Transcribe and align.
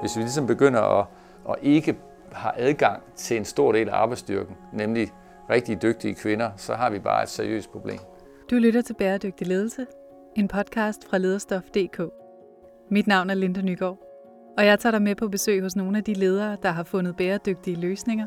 Hvis 0.00 0.16
vi 0.16 0.20
ligesom 0.22 0.46
begynder 0.46 0.80
at, 0.80 1.06
at 1.48 1.56
ikke 1.62 1.98
har 2.32 2.54
adgang 2.56 3.02
til 3.16 3.36
en 3.36 3.44
stor 3.44 3.72
del 3.72 3.88
af 3.88 3.94
arbejdsstyrken, 3.94 4.56
nemlig 4.72 5.12
rigtig 5.50 5.82
dygtige 5.82 6.14
kvinder, 6.14 6.50
så 6.56 6.74
har 6.74 6.90
vi 6.90 6.98
bare 6.98 7.22
et 7.22 7.28
seriøst 7.28 7.72
problem. 7.72 7.98
Du 8.50 8.54
lytter 8.54 8.82
til 8.82 8.94
Bæredygtig 8.94 9.46
Ledelse, 9.46 9.86
en 10.36 10.48
podcast 10.48 11.08
fra 11.08 11.18
lederstof.dk. 11.18 12.00
Mit 12.90 13.06
navn 13.06 13.30
er 13.30 13.34
Linda 13.34 13.60
Nygaard, 13.60 14.11
og 14.58 14.66
jeg 14.66 14.78
tager 14.78 14.90
dig 14.90 15.02
med 15.02 15.14
på 15.14 15.28
besøg 15.28 15.62
hos 15.62 15.76
nogle 15.76 15.98
af 15.98 16.04
de 16.04 16.14
ledere, 16.14 16.56
der 16.62 16.70
har 16.70 16.82
fundet 16.82 17.16
bæredygtige 17.16 17.76
løsninger 17.76 18.26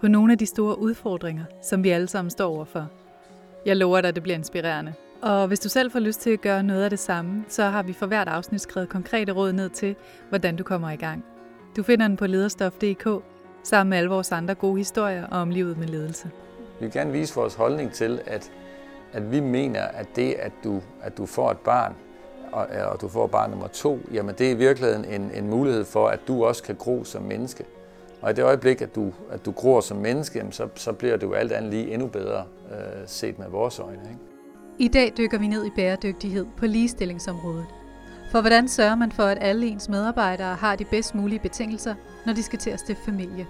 på 0.00 0.08
nogle 0.08 0.32
af 0.32 0.38
de 0.38 0.46
store 0.46 0.78
udfordringer, 0.78 1.44
som 1.62 1.84
vi 1.84 1.90
alle 1.90 2.08
sammen 2.08 2.30
står 2.30 2.54
overfor. 2.54 2.90
Jeg 3.66 3.76
lover 3.76 4.00
dig, 4.00 4.08
at 4.08 4.14
det 4.14 4.22
bliver 4.22 4.36
inspirerende. 4.36 4.94
Og 5.22 5.46
hvis 5.46 5.60
du 5.60 5.68
selv 5.68 5.90
får 5.90 5.98
lyst 5.98 6.20
til 6.20 6.30
at 6.30 6.40
gøre 6.40 6.62
noget 6.62 6.84
af 6.84 6.90
det 6.90 6.98
samme, 6.98 7.44
så 7.48 7.64
har 7.64 7.82
vi 7.82 7.92
for 7.92 8.06
hvert 8.06 8.28
afsnit 8.28 8.60
skrevet 8.60 8.88
konkrete 8.88 9.32
råd 9.32 9.52
ned 9.52 9.70
til, 9.70 9.96
hvordan 10.28 10.56
du 10.56 10.64
kommer 10.64 10.90
i 10.90 10.96
gang. 10.96 11.24
Du 11.76 11.82
finder 11.82 12.08
den 12.08 12.16
på 12.16 12.26
lederstof.dk, 12.26 13.08
sammen 13.62 13.90
med 13.90 13.98
alle 13.98 14.10
vores 14.10 14.32
andre 14.32 14.54
gode 14.54 14.78
historier 14.78 15.26
om 15.26 15.50
livet 15.50 15.78
med 15.78 15.86
ledelse. 15.86 16.30
Vi 16.80 16.84
vil 16.84 16.92
gerne 16.92 17.12
vise 17.12 17.34
vores 17.34 17.54
holdning 17.54 17.92
til, 17.92 18.20
at, 18.26 18.52
at 19.12 19.30
vi 19.30 19.40
mener, 19.40 19.82
at 19.82 20.06
det, 20.16 20.32
at 20.32 20.52
du, 20.64 20.82
at 21.02 21.18
du 21.18 21.26
får 21.26 21.50
et 21.50 21.58
barn, 21.58 21.94
og, 22.52 22.66
og 22.92 23.00
du 23.00 23.08
får 23.08 23.26
barn 23.26 23.50
nummer 23.50 23.66
to, 23.66 23.98
jamen 24.12 24.34
det 24.38 24.46
er 24.46 24.50
i 24.50 24.54
virkeligheden 24.54 25.04
en, 25.04 25.30
en 25.34 25.50
mulighed 25.50 25.84
for, 25.84 26.08
at 26.08 26.20
du 26.28 26.44
også 26.44 26.62
kan 26.62 26.74
gro 26.74 27.04
som 27.04 27.22
menneske. 27.22 27.64
Og 28.22 28.30
i 28.30 28.34
det 28.34 28.44
øjeblik, 28.44 28.82
at 28.82 28.94
du, 28.94 29.12
at 29.30 29.44
du 29.44 29.52
gror 29.52 29.80
som 29.80 29.96
menneske, 29.96 30.38
jamen 30.38 30.52
så, 30.52 30.68
så 30.74 30.92
bliver 30.92 31.16
du 31.16 31.34
alt 31.34 31.52
andet 31.52 31.70
lige 31.70 31.92
endnu 31.92 32.06
bedre 32.06 32.44
øh, 32.70 32.76
set 33.06 33.38
med 33.38 33.46
vores 33.48 33.78
øjne. 33.78 34.02
Ikke? 34.02 34.20
I 34.78 34.88
dag 34.88 35.12
dykker 35.18 35.38
vi 35.38 35.46
ned 35.46 35.66
i 35.66 35.70
bæredygtighed 35.76 36.46
på 36.56 36.66
ligestillingsområdet. 36.66 37.66
For 38.30 38.40
hvordan 38.40 38.68
sørger 38.68 38.94
man 38.94 39.12
for, 39.12 39.22
at 39.22 39.38
alle 39.40 39.66
ens 39.66 39.88
medarbejdere 39.88 40.54
har 40.54 40.76
de 40.76 40.84
bedst 40.84 41.14
mulige 41.14 41.38
betingelser, 41.38 41.94
når 42.26 42.32
de 42.32 42.42
skal 42.42 42.58
til 42.58 42.70
at 42.70 42.80
stifte 42.80 43.04
familie? 43.04 43.46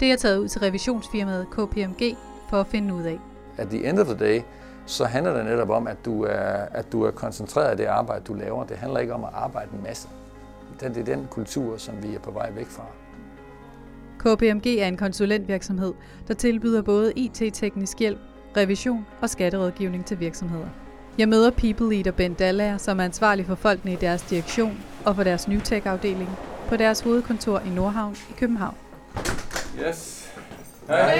Det 0.00 0.12
er 0.12 0.16
taget 0.16 0.38
ud 0.38 0.48
til 0.48 0.60
revisionsfirmaet 0.60 1.46
KPMG 1.50 2.16
for 2.50 2.60
at 2.60 2.66
finde 2.66 2.94
ud 2.94 3.02
af. 3.02 3.18
At 3.56 3.68
the 3.68 3.88
end 3.88 3.98
of 3.98 4.06
the 4.06 4.26
day, 4.26 4.40
så 4.88 5.04
handler 5.04 5.36
det 5.36 5.44
netop 5.44 5.70
om, 5.70 5.86
at 5.86 5.96
du 6.04 6.24
er, 6.24 6.66
at 6.72 6.92
du 6.92 7.02
er 7.02 7.10
koncentreret 7.10 7.68
af 7.68 7.76
det 7.76 7.84
arbejde, 7.84 8.24
du 8.24 8.34
laver. 8.34 8.64
Det 8.64 8.76
handler 8.76 9.00
ikke 9.00 9.14
om 9.14 9.24
at 9.24 9.30
arbejde 9.34 9.68
en 9.74 9.82
masse. 9.82 10.08
Det 10.80 10.96
er 10.96 11.04
den 11.04 11.26
kultur, 11.30 11.76
som 11.76 12.02
vi 12.02 12.14
er 12.14 12.18
på 12.18 12.30
vej 12.30 12.50
væk 12.50 12.66
fra. 12.66 12.84
KPMG 14.18 14.66
er 14.66 14.86
en 14.86 14.96
konsulentvirksomhed, 14.96 15.94
der 16.28 16.34
tilbyder 16.34 16.82
både 16.82 17.12
IT-teknisk 17.12 17.98
hjælp, 17.98 18.18
revision 18.56 19.06
og 19.20 19.30
skatterådgivning 19.30 20.04
til 20.04 20.20
virksomheder. 20.20 20.68
Jeg 21.18 21.28
møder 21.28 21.50
People 21.50 21.94
Leader 21.94 22.10
Bent 22.10 22.38
Dallager, 22.38 22.76
som 22.76 23.00
er 23.00 23.04
ansvarlig 23.04 23.46
for 23.46 23.54
folkene 23.54 23.92
i 23.92 23.96
deres 23.96 24.22
direktion 24.22 24.78
og 25.04 25.16
for 25.16 25.22
deres 25.22 25.48
Nytech-afdeling 25.48 26.30
på 26.68 26.76
deres 26.76 27.00
hovedkontor 27.00 27.58
i 27.58 27.68
Nordhavn 27.68 28.16
i 28.30 28.32
København. 28.38 28.74
Yes. 29.88 30.30
Hej. 30.88 31.16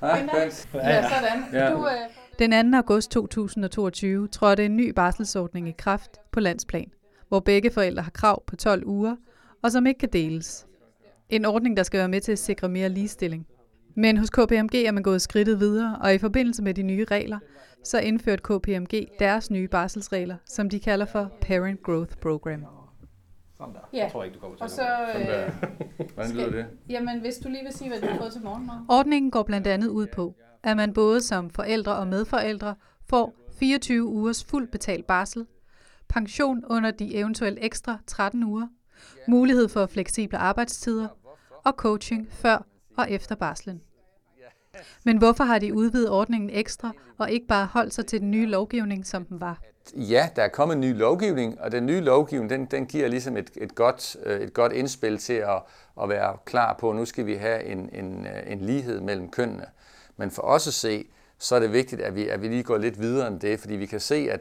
Hej, 0.00 0.20
Bent. 0.20 0.68
Ja, 0.74 1.02
sådan. 1.02 1.44
Ja. 1.52 1.70
Du, 1.70 1.86
øh, 1.86 2.17
Den 2.38 2.72
2. 2.72 2.76
august 2.76 3.10
2022 3.10 4.28
trådte 4.28 4.64
en 4.64 4.76
ny 4.76 4.90
barselsordning 4.90 5.68
i 5.68 5.74
kraft 5.78 6.10
på 6.32 6.40
landsplan, 6.40 6.90
hvor 7.28 7.40
begge 7.40 7.70
forældre 7.70 8.02
har 8.02 8.10
krav 8.10 8.42
på 8.46 8.56
12 8.56 8.86
uger, 8.86 9.16
og 9.62 9.72
som 9.72 9.86
ikke 9.86 9.98
kan 9.98 10.08
deles. 10.12 10.66
En 11.28 11.44
ordning, 11.44 11.76
der 11.76 11.82
skal 11.82 11.98
være 11.98 12.08
med 12.08 12.20
til 12.20 12.32
at 12.32 12.38
sikre 12.38 12.68
mere 12.68 12.88
ligestilling. 12.88 13.46
Men 13.94 14.16
hos 14.16 14.30
KPMG 14.30 14.74
er 14.74 14.92
man 14.92 15.02
gået 15.02 15.22
skridtet 15.22 15.60
videre, 15.60 15.98
og 16.02 16.14
i 16.14 16.18
forbindelse 16.18 16.62
med 16.62 16.74
de 16.74 16.82
nye 16.82 17.04
regler, 17.04 17.38
så 17.84 17.98
indførte 18.00 18.42
KPMG 18.42 19.08
deres 19.18 19.50
nye 19.50 19.68
barselsregler, 19.68 20.36
som 20.46 20.70
de 20.70 20.80
kalder 20.80 21.06
for 21.06 21.32
Parent 21.40 21.82
Growth 21.82 22.16
Program. 22.16 22.64
Sådan 23.56 23.74
der. 23.74 23.80
Ja. 23.92 23.98
Jeg 23.98 24.12
tror 24.12 24.24
ikke, 24.24 24.34
du 24.34 24.40
kommer 24.40 24.56
til 24.56 24.64
og 24.64 24.70
så, 24.70 24.82
øh, 25.18 26.08
Hvordan 26.14 26.32
lyder 26.32 26.50
det? 26.50 26.66
jamen, 26.88 27.20
hvis 27.20 27.36
du 27.36 27.48
lige 27.48 27.64
vil 27.64 27.72
sige, 27.72 27.90
hvad 27.90 28.00
du 28.00 28.06
har 28.06 28.18
fået 28.18 28.32
til 28.32 28.42
morgenmad. 28.42 28.74
Ordningen 28.88 29.30
går 29.30 29.42
blandt 29.42 29.66
andet 29.66 29.88
ud 29.88 30.06
på, 30.06 30.34
at 30.62 30.76
man 30.76 30.92
både 30.92 31.20
som 31.20 31.50
forældre 31.50 31.96
og 31.96 32.06
medforældre 32.06 32.74
får 33.08 33.34
24 33.58 34.04
ugers 34.04 34.44
fuldt 34.44 34.70
betalt 34.70 35.06
barsel, 35.06 35.46
pension 36.08 36.64
under 36.64 36.90
de 36.90 37.14
eventuelt 37.14 37.58
ekstra 37.60 37.98
13 38.06 38.44
uger, 38.44 38.66
mulighed 39.28 39.68
for 39.68 39.86
fleksible 39.86 40.38
arbejdstider 40.38 41.08
og 41.64 41.72
coaching 41.72 42.28
før 42.30 42.64
og 42.96 43.10
efter 43.10 43.34
barslen. 43.34 43.80
Men 45.04 45.18
hvorfor 45.18 45.44
har 45.44 45.58
de 45.58 45.74
udvidet 45.74 46.10
ordningen 46.10 46.50
ekstra 46.50 46.92
og 47.18 47.30
ikke 47.30 47.46
bare 47.46 47.66
holdt 47.66 47.94
sig 47.94 48.06
til 48.06 48.20
den 48.20 48.30
nye 48.30 48.46
lovgivning, 48.46 49.06
som 49.06 49.24
den 49.24 49.40
var? 49.40 49.60
Ja, 49.96 50.28
der 50.36 50.42
er 50.42 50.48
kommet 50.48 50.74
en 50.74 50.80
ny 50.80 50.98
lovgivning, 50.98 51.60
og 51.60 51.72
den 51.72 51.86
nye 51.86 52.00
lovgivning, 52.00 52.50
den, 52.50 52.66
den 52.66 52.86
giver 52.86 53.08
ligesom 53.08 53.36
et, 53.36 53.50
et, 53.56 53.74
godt, 53.74 54.16
øh, 54.24 54.40
et 54.40 54.54
godt 54.54 54.72
indspil 54.72 55.18
til 55.18 55.32
at, 55.32 55.62
at 56.02 56.08
være 56.08 56.36
klar 56.44 56.76
på, 56.80 56.90
at 56.90 56.96
nu 56.96 57.04
skal 57.04 57.26
vi 57.26 57.34
have 57.34 57.64
en, 57.64 57.90
en, 57.92 58.26
øh, 58.26 58.52
en 58.52 58.60
lighed 58.60 59.00
mellem 59.00 59.30
kønnene. 59.30 59.64
Men 60.18 60.30
for 60.30 60.42
os 60.42 60.66
at 60.66 60.74
se, 60.74 61.06
så 61.38 61.54
er 61.54 61.60
det 61.60 61.72
vigtigt, 61.72 62.00
at 62.00 62.14
vi, 62.14 62.28
at 62.28 62.42
vi 62.42 62.48
lige 62.48 62.62
går 62.62 62.78
lidt 62.78 63.00
videre 63.00 63.28
end 63.28 63.40
det, 63.40 63.60
fordi 63.60 63.74
vi 63.74 63.86
kan 63.86 64.00
se, 64.00 64.28
at, 64.30 64.40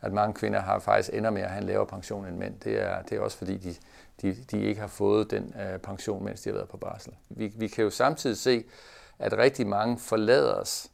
at 0.00 0.12
mange 0.12 0.34
kvinder 0.34 0.60
har 0.60 0.78
faktisk 0.78 1.10
ender 1.12 1.30
med 1.30 1.42
at 1.42 1.50
have 1.50 1.62
en 1.62 1.66
lavere 1.66 1.86
pension 1.86 2.26
end 2.26 2.36
mænd. 2.36 2.60
Det 2.60 2.82
er, 2.82 3.02
det 3.02 3.16
er 3.16 3.20
også 3.20 3.38
fordi, 3.38 3.56
de, 3.56 3.74
de, 4.22 4.36
de 4.50 4.60
ikke 4.62 4.80
har 4.80 4.88
fået 4.88 5.30
den 5.30 5.54
øh, 5.60 5.78
pension, 5.78 6.24
mens 6.24 6.40
de 6.40 6.50
har 6.50 6.54
været 6.54 6.68
på 6.68 6.76
barsel. 6.76 7.12
Vi, 7.28 7.52
vi 7.56 7.68
kan 7.68 7.84
jo 7.84 7.90
samtidig 7.90 8.36
se, 8.36 8.64
at 9.18 9.38
rigtig 9.38 9.66
mange 9.66 9.98
forlader 9.98 10.54
os. 10.54 10.90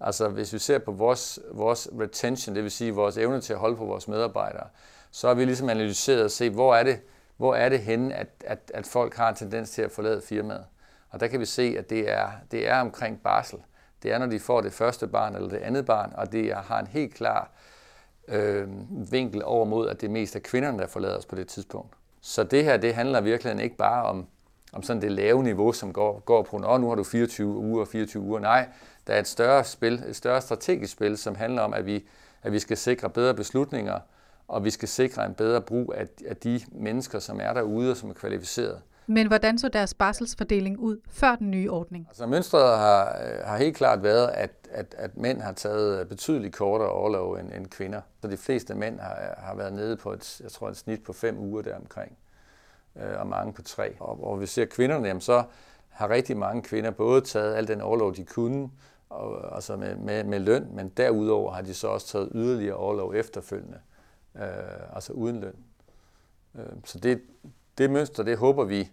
Altså 0.00 0.28
hvis 0.28 0.52
vi 0.52 0.58
ser 0.58 0.78
på 0.78 0.92
vores, 0.92 1.38
vores 1.52 1.88
retention, 2.00 2.54
det 2.54 2.62
vil 2.62 2.70
sige 2.70 2.92
vores 2.92 3.16
evne 3.16 3.40
til 3.40 3.52
at 3.52 3.58
holde 3.58 3.76
på 3.76 3.84
vores 3.84 4.08
medarbejdere, 4.08 4.66
så 5.10 5.28
har 5.28 5.34
vi 5.34 5.44
ligesom 5.44 5.68
analyseret 5.68 6.24
og 6.24 6.30
se, 6.30 6.50
hvor 6.50 6.74
er 6.74 6.82
det, 6.82 7.00
hvor 7.36 7.54
er 7.54 7.68
det 7.68 7.80
henne, 7.80 8.14
at, 8.14 8.28
at, 8.40 8.70
at 8.74 8.86
folk 8.86 9.14
har 9.14 9.28
en 9.28 9.34
tendens 9.34 9.70
til 9.70 9.82
at 9.82 9.90
forlade 9.90 10.22
firmaet. 10.22 10.64
Og 11.10 11.20
der 11.20 11.26
kan 11.26 11.40
vi 11.40 11.44
se, 11.44 11.74
at 11.78 11.90
det 11.90 12.10
er, 12.10 12.28
det 12.50 12.68
er 12.68 12.80
omkring 12.80 13.22
barsel. 13.22 13.58
Det 14.02 14.12
er, 14.12 14.18
når 14.18 14.26
de 14.26 14.40
får 14.40 14.60
det 14.60 14.72
første 14.72 15.06
barn 15.06 15.34
eller 15.34 15.48
det 15.48 15.56
andet 15.56 15.86
barn, 15.86 16.12
og 16.16 16.32
det 16.32 16.46
er, 16.46 16.62
har 16.62 16.80
en 16.80 16.86
helt 16.86 17.14
klar 17.14 17.50
øh, 18.28 18.68
vinkel 19.12 19.44
over 19.44 19.64
mod, 19.64 19.88
at 19.88 20.00
det 20.00 20.10
mest 20.10 20.36
er 20.36 20.40
kvinderne, 20.40 20.78
der 20.78 20.86
forlader 20.86 21.18
os 21.18 21.26
på 21.26 21.36
det 21.36 21.48
tidspunkt. 21.48 21.94
Så 22.20 22.44
det 22.44 22.64
her, 22.64 22.76
det 22.76 22.94
handler 22.94 23.20
virkelig 23.20 23.62
ikke 23.62 23.76
bare 23.76 24.04
om, 24.04 24.26
om 24.72 24.82
sådan 24.82 25.02
det 25.02 25.12
lave 25.12 25.42
niveau, 25.42 25.72
som 25.72 25.92
går, 25.92 26.20
går 26.20 26.42
på, 26.42 26.56
at 26.56 26.80
nu 26.80 26.88
har 26.88 26.94
du 26.94 27.04
24 27.04 27.48
uger, 27.48 27.80
og 27.80 27.88
24 27.88 28.22
uger. 28.22 28.40
Nej, 28.40 28.68
der 29.06 29.14
er 29.14 29.18
et 29.18 29.28
større 29.28 29.64
spil, 29.64 30.02
et 30.08 30.16
større 30.16 30.40
strategisk 30.40 30.92
spil, 30.92 31.16
som 31.16 31.34
handler 31.34 31.62
om, 31.62 31.74
at 31.74 31.86
vi, 31.86 32.08
at 32.42 32.52
vi 32.52 32.58
skal 32.58 32.76
sikre 32.76 33.10
bedre 33.10 33.34
beslutninger, 33.34 33.98
og 34.48 34.64
vi 34.64 34.70
skal 34.70 34.88
sikre 34.88 35.26
en 35.26 35.34
bedre 35.34 35.60
brug 35.60 35.92
af, 35.96 36.06
af 36.26 36.36
de 36.36 36.60
mennesker, 36.72 37.18
som 37.18 37.40
er 37.42 37.52
derude 37.52 37.90
og 37.90 37.96
som 37.96 38.10
er 38.10 38.14
kvalificerede. 38.14 38.80
Men 39.06 39.26
hvordan 39.26 39.58
så 39.58 39.68
deres 39.68 39.94
barselsfordeling 39.94 40.78
ud 40.78 41.00
før 41.08 41.36
den 41.36 41.50
nye 41.50 41.70
ordning? 41.70 42.06
Altså 42.08 42.26
mønstret 42.26 42.78
har, 42.78 43.18
øh, 43.24 43.44
har 43.44 43.56
helt 43.56 43.76
klart 43.76 44.02
været, 44.02 44.28
at, 44.28 44.50
at, 44.70 44.94
at 44.98 45.16
mænd 45.16 45.40
har 45.40 45.52
taget 45.52 46.00
øh, 46.00 46.06
betydeligt 46.06 46.54
kortere 46.54 46.88
overlov 46.88 47.34
end, 47.34 47.52
end 47.52 47.66
kvinder. 47.66 48.00
Så 48.22 48.28
de 48.28 48.36
fleste 48.36 48.74
mænd 48.74 49.00
har, 49.00 49.34
har 49.38 49.54
været 49.54 49.72
nede 49.72 49.96
på 49.96 50.12
et, 50.12 50.40
jeg 50.42 50.50
tror, 50.50 50.68
et 50.68 50.76
snit 50.76 51.02
på 51.02 51.12
fem 51.12 51.38
uger 51.38 51.62
deromkring, 51.62 52.18
øh, 52.96 53.20
og 53.20 53.26
mange 53.26 53.52
på 53.52 53.62
tre. 53.62 53.96
Og, 54.00 54.24
og 54.24 54.36
hvis 54.36 54.56
vi 54.56 54.62
ser 54.62 54.64
kvinderne, 54.64 55.08
jamen, 55.08 55.20
så 55.20 55.44
har 55.88 56.08
rigtig 56.10 56.36
mange 56.36 56.62
kvinder 56.62 56.90
både 56.90 57.20
taget 57.20 57.54
al 57.54 57.68
den 57.68 57.80
overlov, 57.80 58.14
de 58.14 58.24
kunne, 58.24 58.70
og, 59.10 59.54
altså 59.54 59.76
med, 59.76 59.96
med, 59.96 60.24
med 60.24 60.38
løn, 60.40 60.68
men 60.72 60.88
derudover 60.88 61.52
har 61.52 61.62
de 61.62 61.74
så 61.74 61.88
også 61.88 62.06
taget 62.06 62.28
yderligere 62.34 62.76
overlov 62.76 63.14
efterfølgende, 63.14 63.78
øh, 64.36 64.94
altså 64.94 65.12
uden 65.12 65.40
løn. 65.40 65.56
Øh, 66.54 66.64
så 66.84 66.98
det, 66.98 67.20
det 67.78 67.90
mønster, 67.90 68.22
det 68.22 68.38
håber 68.38 68.64
vi 68.64 68.90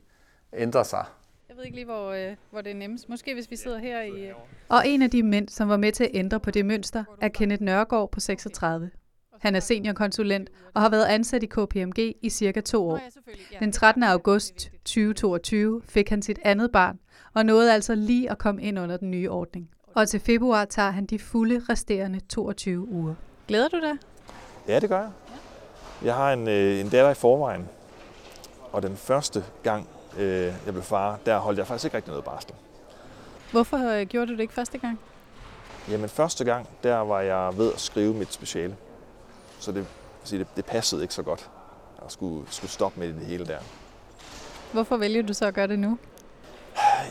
ændrer 0.53 0.83
sig. 0.83 1.05
Jeg 1.49 1.57
ved 1.57 1.63
ikke 1.63 1.77
lige, 1.77 1.85
hvor, 1.85 2.11
øh, 2.11 2.35
hvor 2.51 2.61
det 2.61 2.71
er 2.71 2.75
nemmest. 2.75 3.09
Måske 3.09 3.33
hvis 3.33 3.51
vi 3.51 3.55
sidder 3.55 3.77
her 3.79 4.01
i... 4.01 4.27
Øh, 4.27 4.33
Og 4.69 4.87
en 4.87 5.01
af 5.01 5.09
de 5.09 5.23
mænd, 5.23 5.49
som 5.49 5.69
var 5.69 5.77
med 5.77 5.91
til 5.91 6.03
at 6.03 6.09
ændre 6.13 6.39
på 6.39 6.51
det 6.51 6.65
mønster, 6.65 7.03
er 7.21 7.27
Kenneth 7.27 7.61
Nørgaard 7.63 8.11
på 8.11 8.19
36. 8.19 8.89
Han 9.39 9.55
er 9.55 9.59
seniorkonsulent 9.59 10.49
og 10.73 10.81
har 10.81 10.89
været 10.89 11.05
ansat 11.05 11.43
i 11.43 11.45
KPMG 11.45 11.99
i 12.21 12.29
cirka 12.29 12.61
to 12.61 12.89
år. 12.89 12.99
Den 13.59 13.71
13. 13.71 14.03
august 14.03 14.69
2022 14.85 15.81
fik 15.85 16.09
han 16.09 16.21
sit 16.21 16.39
andet 16.43 16.71
barn, 16.71 16.99
og 17.33 17.45
nåede 17.45 17.73
altså 17.73 17.95
lige 17.95 18.31
at 18.31 18.37
komme 18.37 18.61
ind 18.63 18.79
under 18.79 18.97
den 18.97 19.11
nye 19.11 19.29
ordning. 19.31 19.69
Og 19.95 20.09
til 20.09 20.19
februar 20.19 20.65
tager 20.65 20.91
han 20.91 21.05
de 21.05 21.19
fulde 21.19 21.61
resterende 21.69 22.19
22 22.19 22.87
uger. 22.89 23.15
Glæder 23.47 23.67
du 23.67 23.79
dig? 23.81 23.97
Ja, 24.67 24.79
det 24.79 24.89
gør 24.89 24.99
jeg. 24.99 25.11
Jeg 26.03 26.15
har 26.15 26.33
en, 26.33 26.47
øh, 26.47 26.79
en 26.79 26.89
datter 26.89 27.09
i 27.11 27.13
forvejen, 27.13 27.69
og 28.73 28.83
den 28.83 28.97
første 28.97 29.43
gang, 29.63 29.87
øh, 30.17 30.53
jeg 30.65 30.73
blev 30.73 30.83
far, 30.83 31.19
der 31.25 31.37
holdt 31.37 31.59
jeg 31.59 31.67
faktisk 31.67 31.85
ikke 31.85 31.97
rigtig 31.97 32.09
noget 32.09 32.25
barsel. 32.25 32.51
Hvorfor 33.51 33.77
øh, 33.77 34.05
gjorde 34.07 34.27
du 34.27 34.33
det 34.33 34.39
ikke 34.39 34.53
første 34.53 34.77
gang? 34.77 34.99
Jamen 35.89 36.09
første 36.09 36.45
gang, 36.45 36.69
der 36.83 36.97
var 36.97 37.21
jeg 37.21 37.57
ved 37.57 37.73
at 37.73 37.79
skrive 37.79 38.13
mit 38.13 38.33
speciale. 38.33 38.75
Så 39.59 39.71
det, 39.71 39.85
det, 40.29 40.47
det 40.55 40.65
passede 40.65 41.01
ikke 41.01 41.13
så 41.13 41.23
godt 41.23 41.49
at 42.05 42.11
skulle, 42.11 42.45
skulle 42.49 42.71
stoppe 42.71 42.99
med 42.99 43.13
det 43.13 43.25
hele 43.25 43.45
der. 43.45 43.57
Hvorfor 44.71 44.97
vælger 44.97 45.21
du 45.21 45.33
så 45.33 45.45
at 45.45 45.53
gøre 45.53 45.67
det 45.67 45.79
nu? 45.79 45.97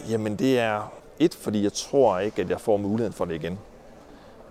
Jamen 0.08 0.36
det 0.36 0.58
er 0.58 0.92
et, 1.18 1.34
fordi 1.34 1.62
jeg 1.62 1.72
tror 1.72 2.18
ikke, 2.18 2.42
at 2.42 2.50
jeg 2.50 2.60
får 2.60 2.76
muligheden 2.76 3.12
for 3.12 3.24
det 3.24 3.34
igen. 3.34 3.58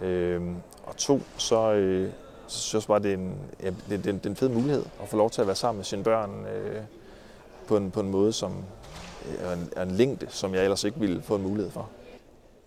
Øhm, 0.02 0.56
og 0.84 0.98
to, 0.98 1.22
så, 1.38 1.72
øh, 1.72 2.12
så 2.48 2.60
synes 2.60 2.84
jeg 2.84 2.88
bare, 2.88 3.00
det 3.00 3.10
er, 3.12 3.18
en, 3.18 3.38
ja, 3.64 3.70
det, 3.70 3.90
det, 3.90 4.04
det 4.04 4.26
er 4.26 4.30
en 4.30 4.36
fed 4.36 4.50
mulighed 4.50 4.86
at 5.02 5.08
få 5.08 5.18
lov 5.18 5.30
til 5.30 5.42
at 5.42 5.48
være 5.48 5.56
sammen 5.56 5.78
med 5.78 5.86
sine 5.86 6.04
børn 6.04 6.46
øh, 6.46 6.82
på, 7.72 7.78
en, 7.78 7.92
på 7.92 8.00
en 8.00 8.10
måde, 8.10 8.34
som 8.34 8.64
er 9.40 9.54
en, 9.54 9.70
er 9.76 9.84
en 9.84 9.92
længde, 9.92 10.28
som 10.30 10.54
jeg 10.54 10.64
ellers 10.64 10.84
ikke 10.84 11.00
ville 11.00 11.22
få 11.22 11.36
en 11.36 11.42
mulighed 11.42 11.72
for. 11.72 11.90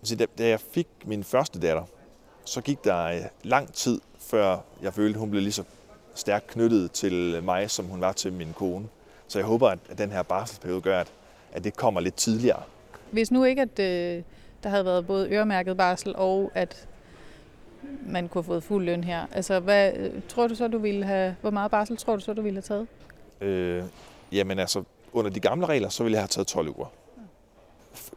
Så 0.03 0.15
da, 0.15 0.25
da 0.37 0.47
jeg 0.47 0.59
fik 0.59 0.87
min 1.05 1.23
første 1.23 1.59
datter, 1.59 1.83
så 2.45 2.61
gik 2.61 2.83
der 2.83 3.03
øh, 3.05 3.21
lang 3.43 3.73
tid, 3.73 4.01
før 4.19 4.57
jeg 4.81 4.93
følte, 4.93 5.15
at 5.15 5.19
hun 5.19 5.29
blev 5.29 5.41
lige 5.41 5.51
så 5.51 5.63
stærkt 6.15 6.47
knyttet 6.47 6.91
til 6.91 7.43
mig, 7.43 7.71
som 7.71 7.85
hun 7.85 8.01
var 8.01 8.11
til 8.11 8.33
min 8.33 8.53
kone. 8.53 8.87
Så 9.27 9.39
jeg 9.39 9.45
håber, 9.45 9.69
at 9.69 9.97
den 9.97 10.11
her 10.11 10.23
barselsperiode 10.23 10.81
gør, 10.81 10.99
at, 10.99 11.11
at 11.53 11.63
det 11.63 11.77
kommer 11.77 12.01
lidt 12.01 12.15
tidligere. 12.15 12.61
Hvis 13.11 13.31
nu 13.31 13.43
ikke, 13.43 13.61
at 13.61 13.79
øh, 13.79 14.23
der 14.63 14.69
havde 14.69 14.85
været 14.85 15.07
både 15.07 15.29
øremærket 15.29 15.77
barsel 15.77 16.15
og 16.15 16.51
at 16.53 16.87
man 18.05 18.27
kunne 18.27 18.41
have 18.41 18.47
fået 18.47 18.63
fuld 18.63 18.85
løn 18.85 19.03
her, 19.03 19.25
altså 19.31 19.59
hvad 19.59 19.91
øh, 19.95 20.11
tror 20.27 20.47
du 20.47 20.55
så, 20.55 20.67
du 20.67 20.77
ville 20.77 21.05
have, 21.05 21.35
hvor 21.41 21.51
meget 21.51 21.71
barsel 21.71 21.97
tror 21.97 22.15
du 22.15 22.21
så, 22.21 22.33
du 22.33 22.41
ville 22.41 22.55
have 22.55 22.61
taget? 22.61 22.87
Øh, 23.41 23.83
jamen 24.31 24.59
altså, 24.59 24.83
under 25.15 25.31
de 25.31 25.39
gamle 25.39 25.65
regler, 25.65 25.89
så 25.89 26.03
ville 26.03 26.13
jeg 26.15 26.21
have 26.21 26.27
taget 26.27 26.47
12 26.47 26.69
uger. 26.77 26.87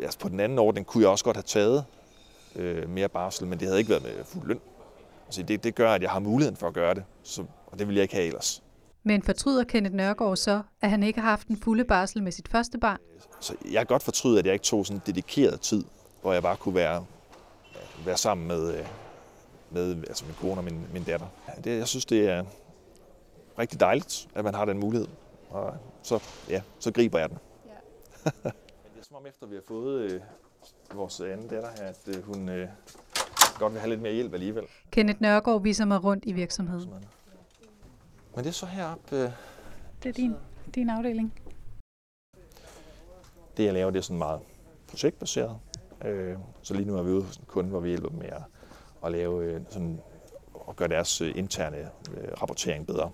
Altså, 0.01 0.19
på 0.19 0.29
den 0.29 0.41
anden 0.41 0.59
ordning 0.59 0.87
kunne 0.87 1.03
jeg 1.03 1.11
også 1.11 1.25
godt 1.25 1.37
have 1.37 1.43
taget 1.43 1.85
øh, 2.57 2.89
mere 2.89 3.09
barsel, 3.09 3.47
men 3.47 3.61
det 3.61 3.69
havde 3.69 3.79
ikke 3.79 3.91
været 3.91 4.03
med 4.03 4.25
fuld 4.25 4.49
løn. 4.49 4.61
Altså, 5.27 5.43
det, 5.43 5.65
det 5.65 5.75
gør, 5.75 5.93
at 5.93 6.03
jeg 6.03 6.11
har 6.11 6.19
muligheden 6.19 6.57
for 6.57 6.67
at 6.67 6.75
gøre 6.75 6.95
det, 6.95 7.05
så, 7.23 7.45
og 7.67 7.79
det 7.79 7.89
vil 7.89 7.95
jeg 7.95 8.03
ikke 8.03 8.15
have 8.15 8.27
ellers. 8.27 8.63
Men 9.03 9.23
fortryder 9.23 9.65
Kenneth 9.65 9.95
Nørgaard 9.95 10.37
så, 10.37 10.63
at 10.81 10.91
han 10.91 11.03
ikke 11.03 11.21
har 11.21 11.31
haft 11.31 11.49
en 11.49 11.57
fulde 11.57 11.85
barsel 11.85 12.23
med 12.23 12.33
sit 12.33 12.49
første 12.49 12.79
barn? 12.79 12.99
Så 13.41 13.55
jeg 13.65 13.81
kan 13.81 13.87
godt 13.87 14.03
fortryde, 14.03 14.39
at 14.39 14.47
jeg 14.47 14.53
ikke 14.53 14.65
tog 14.65 14.87
sådan 14.87 14.97
en 14.97 15.03
dedikeret 15.07 15.61
tid, 15.61 15.85
hvor 16.23 16.33
jeg 16.33 16.43
bare 16.43 16.57
kunne 16.57 16.75
være, 16.75 17.05
være 18.05 18.17
sammen 18.17 18.49
med, 18.49 18.75
øh, 18.75 18.87
med 19.71 19.97
altså 20.09 20.25
min 20.25 20.35
kone 20.41 20.61
og 20.61 20.65
min, 20.65 20.87
min 20.93 21.03
datter. 21.03 21.27
Det, 21.65 21.79
jeg 21.79 21.89
synes, 21.89 22.05
det 22.05 22.29
er 22.31 22.45
rigtig 23.59 23.81
dejligt, 23.81 24.29
at 24.35 24.45
man 24.45 24.55
har 24.55 24.65
den 24.65 24.79
mulighed. 24.79 25.09
Og 25.51 25.75
så, 26.03 26.23
ja, 26.49 26.63
så 26.79 26.93
griber 26.93 27.19
jeg 27.19 27.29
den. 27.31 27.39
Ja. 27.67 27.71
det 28.95 29.01
er 29.01 29.03
som 29.03 29.17
om 29.17 29.27
efter 29.27 29.47
vi 29.47 29.55
har 29.55 29.63
fået 29.69 30.01
øh, 30.13 30.21
vores 30.95 31.21
anden 31.21 31.49
datter 31.49 31.69
her, 31.79 31.85
at 31.87 32.09
øh, 32.17 32.23
hun 32.23 32.49
øh, 32.49 32.69
godt 33.59 33.73
vil 33.73 33.81
have 33.81 33.91
lidt 33.91 34.03
mere 34.03 34.13
hjælp 34.13 34.35
alligevel. 34.35 34.65
Kenneth 34.91 35.23
Nørgaard 35.23 35.63
viser 35.63 35.85
mig 35.85 36.05
rundt 36.05 36.25
i 36.27 36.33
virksomheden. 36.33 36.89
Men 38.35 38.45
det 38.45 38.47
er 38.47 38.51
så 38.53 38.67
heroppe... 38.67 39.17
Øh, 39.17 39.31
Det 40.03 40.09
er 40.09 40.13
din, 40.13 40.35
din 40.75 40.91
afdeling. 40.91 41.33
det 43.57 43.65
jeg 43.65 43.73
laver, 43.73 43.91
det 43.91 43.99
er 43.99 44.03
sådan 44.03 44.19
meget 44.19 44.41
projektbaseret. 44.89 45.59
Øh, 46.05 46.37
så 46.63 46.75
lige 46.75 46.87
nu 46.87 46.97
er 46.97 47.03
vi 47.03 47.11
ude 47.11 47.23
hos 47.23 47.37
en 47.37 47.45
kunde, 47.47 47.71
hvor 47.71 47.81
vi 47.81 47.89
hjælper 47.89 48.09
dem 48.09 48.19
med 48.19 48.27
at, 48.29 48.43
at 49.05 49.13
lave 49.13 49.45
øh, 49.45 49.61
sådan 49.71 50.01
og 50.69 50.77
gøre 50.77 50.89
deres 50.89 51.21
øh, 51.21 51.33
interne 51.37 51.79
øh, 51.79 52.43
rapportering 52.43 52.87
bedre. 52.87 53.11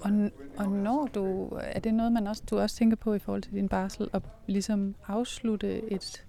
Og, 0.00 0.30
og 0.56 0.68
når 0.68 1.08
du, 1.14 1.48
er 1.60 1.80
det 1.80 1.94
noget, 1.94 2.12
man 2.12 2.26
også, 2.26 2.42
du 2.50 2.58
også 2.58 2.76
tænker 2.76 2.96
på 2.96 3.14
i 3.14 3.18
forhold 3.18 3.42
til 3.42 3.52
din 3.52 3.68
barsel, 3.68 4.10
at 4.12 4.22
ligesom 4.46 4.94
afslutte 5.06 5.92
et, 5.92 6.26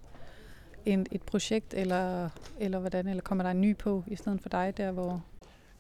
et, 0.86 1.08
et 1.12 1.22
projekt, 1.22 1.74
eller, 1.74 2.30
eller 2.60 2.80
hvordan, 2.80 3.08
eller 3.08 3.22
kommer 3.22 3.44
der 3.44 3.52
en 3.52 3.62
ny 3.62 3.78
på, 3.78 4.04
i 4.08 4.16
stedet 4.16 4.42
for 4.42 4.50
dig 4.50 4.78
der, 4.78 4.92
hvor... 4.92 5.24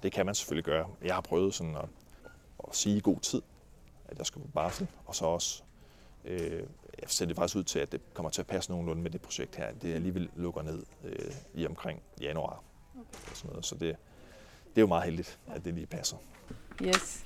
Det 0.03 0.11
kan 0.11 0.25
man 0.25 0.35
selvfølgelig 0.35 0.65
gøre. 0.65 0.87
Jeg 1.03 1.13
har 1.13 1.21
prøvet 1.21 1.53
sådan 1.53 1.75
at, 1.75 1.89
at 2.67 2.75
sige 2.75 2.97
i 2.97 2.99
god 2.99 3.19
tid, 3.19 3.41
at 4.07 4.17
jeg 4.17 4.25
skal 4.25 4.41
på 4.41 4.47
barsel, 4.47 4.87
og 5.05 5.15
så 5.15 5.25
også 5.25 5.63
øh, 6.25 6.63
jeg 7.01 7.09
ser 7.09 7.25
det 7.25 7.35
faktisk 7.35 7.55
ud 7.55 7.63
til, 7.63 7.79
at 7.79 7.91
det 7.91 8.01
kommer 8.13 8.29
til 8.29 8.41
at 8.41 8.47
passe 8.47 8.71
nogenlunde 8.71 9.01
med 9.01 9.11
det 9.11 9.21
projekt 9.21 9.55
her. 9.55 9.71
Det 9.81 9.93
alligevel 9.93 10.29
lukker 10.35 10.61
ned 10.61 10.83
øh, 11.03 11.31
i 11.53 11.67
omkring 11.67 12.01
januar. 12.21 12.63
Okay. 12.93 13.35
Sådan 13.35 13.49
noget. 13.49 13.65
Så 13.65 13.75
det, 13.75 13.95
det 14.75 14.81
er 14.81 14.81
jo 14.81 14.87
meget 14.87 15.03
heldigt, 15.03 15.39
at 15.55 15.65
det 15.65 15.73
lige 15.73 15.87
passer. 15.87 16.17
Yes. 16.83 17.25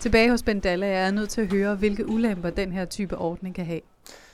Tilbage 0.00 0.30
hos 0.30 0.42
Bendalla 0.42 0.86
er 0.86 1.00
jeg 1.00 1.12
nødt 1.12 1.30
til 1.30 1.40
at 1.40 1.52
høre, 1.52 1.74
hvilke 1.74 2.06
ulemper 2.06 2.50
den 2.50 2.72
her 2.72 2.84
type 2.84 3.18
ordning 3.18 3.54
kan 3.54 3.66
have. 3.66 3.80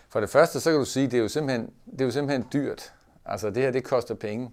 For 0.09 0.21
det 0.21 0.31
første, 0.31 0.61
så 0.61 0.71
kan 0.71 0.79
du 0.79 0.85
sige, 0.85 1.07
at 1.07 1.11
det 1.11 1.19
er 1.19 1.23
jo 1.23 1.29
simpelthen, 1.29 1.71
det 1.93 2.01
er 2.01 2.05
jo 2.05 2.11
simpelthen 2.11 2.47
dyrt. 2.53 2.93
Altså 3.25 3.51
det 3.51 3.63
her, 3.63 3.71
det 3.71 3.85
koster 3.85 4.15
penge. 4.15 4.51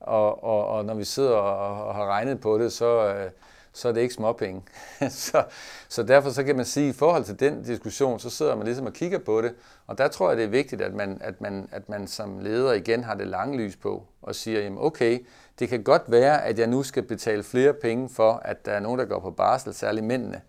Og, 0.00 0.44
og, 0.44 0.66
og 0.66 0.84
når 0.84 0.94
vi 0.94 1.04
sidder 1.04 1.30
og, 1.30 1.86
og 1.86 1.94
har 1.94 2.06
regnet 2.06 2.40
på 2.40 2.58
det, 2.58 2.72
så, 2.72 3.14
øh, 3.14 3.30
så 3.72 3.88
er 3.88 3.92
det 3.92 4.00
ikke 4.00 4.14
småpenge. 4.14 4.62
så, 5.10 5.44
så 5.88 6.02
derfor 6.02 6.30
så 6.30 6.44
kan 6.44 6.56
man 6.56 6.64
sige, 6.64 6.88
at 6.88 6.94
i 6.94 6.98
forhold 6.98 7.24
til 7.24 7.40
den 7.40 7.62
diskussion, 7.62 8.18
så 8.18 8.30
sidder 8.30 8.56
man 8.56 8.64
ligesom 8.64 8.86
og 8.86 8.92
kigger 8.92 9.18
på 9.18 9.42
det. 9.42 9.54
Og 9.86 9.98
der 9.98 10.08
tror 10.08 10.28
jeg, 10.28 10.36
det 10.36 10.44
er 10.44 10.48
vigtigt, 10.48 10.82
at 10.82 10.94
man, 10.94 11.18
at 11.20 11.40
man, 11.40 11.68
at 11.72 11.88
man 11.88 12.06
som 12.06 12.38
leder 12.38 12.72
igen 12.72 13.04
har 13.04 13.14
det 13.14 13.26
lange 13.26 13.58
lys 13.58 13.76
på 13.76 14.06
og 14.22 14.34
siger, 14.34 14.60
jamen 14.60 14.78
okay, 14.78 15.26
det 15.58 15.68
kan 15.68 15.82
godt 15.82 16.02
være, 16.08 16.44
at 16.44 16.58
jeg 16.58 16.66
nu 16.66 16.82
skal 16.82 17.02
betale 17.02 17.42
flere 17.42 17.74
penge 17.74 18.08
for, 18.08 18.32
at 18.32 18.66
der 18.66 18.72
er 18.72 18.80
nogen, 18.80 18.98
der 18.98 19.04
går 19.04 19.20
på 19.20 19.30
barsel, 19.30 19.74
særligt 19.74 20.06
mændene 20.06 20.40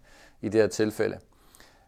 i 0.41 0.49
det 0.49 0.61
her 0.61 0.67
tilfælde. 0.67 1.19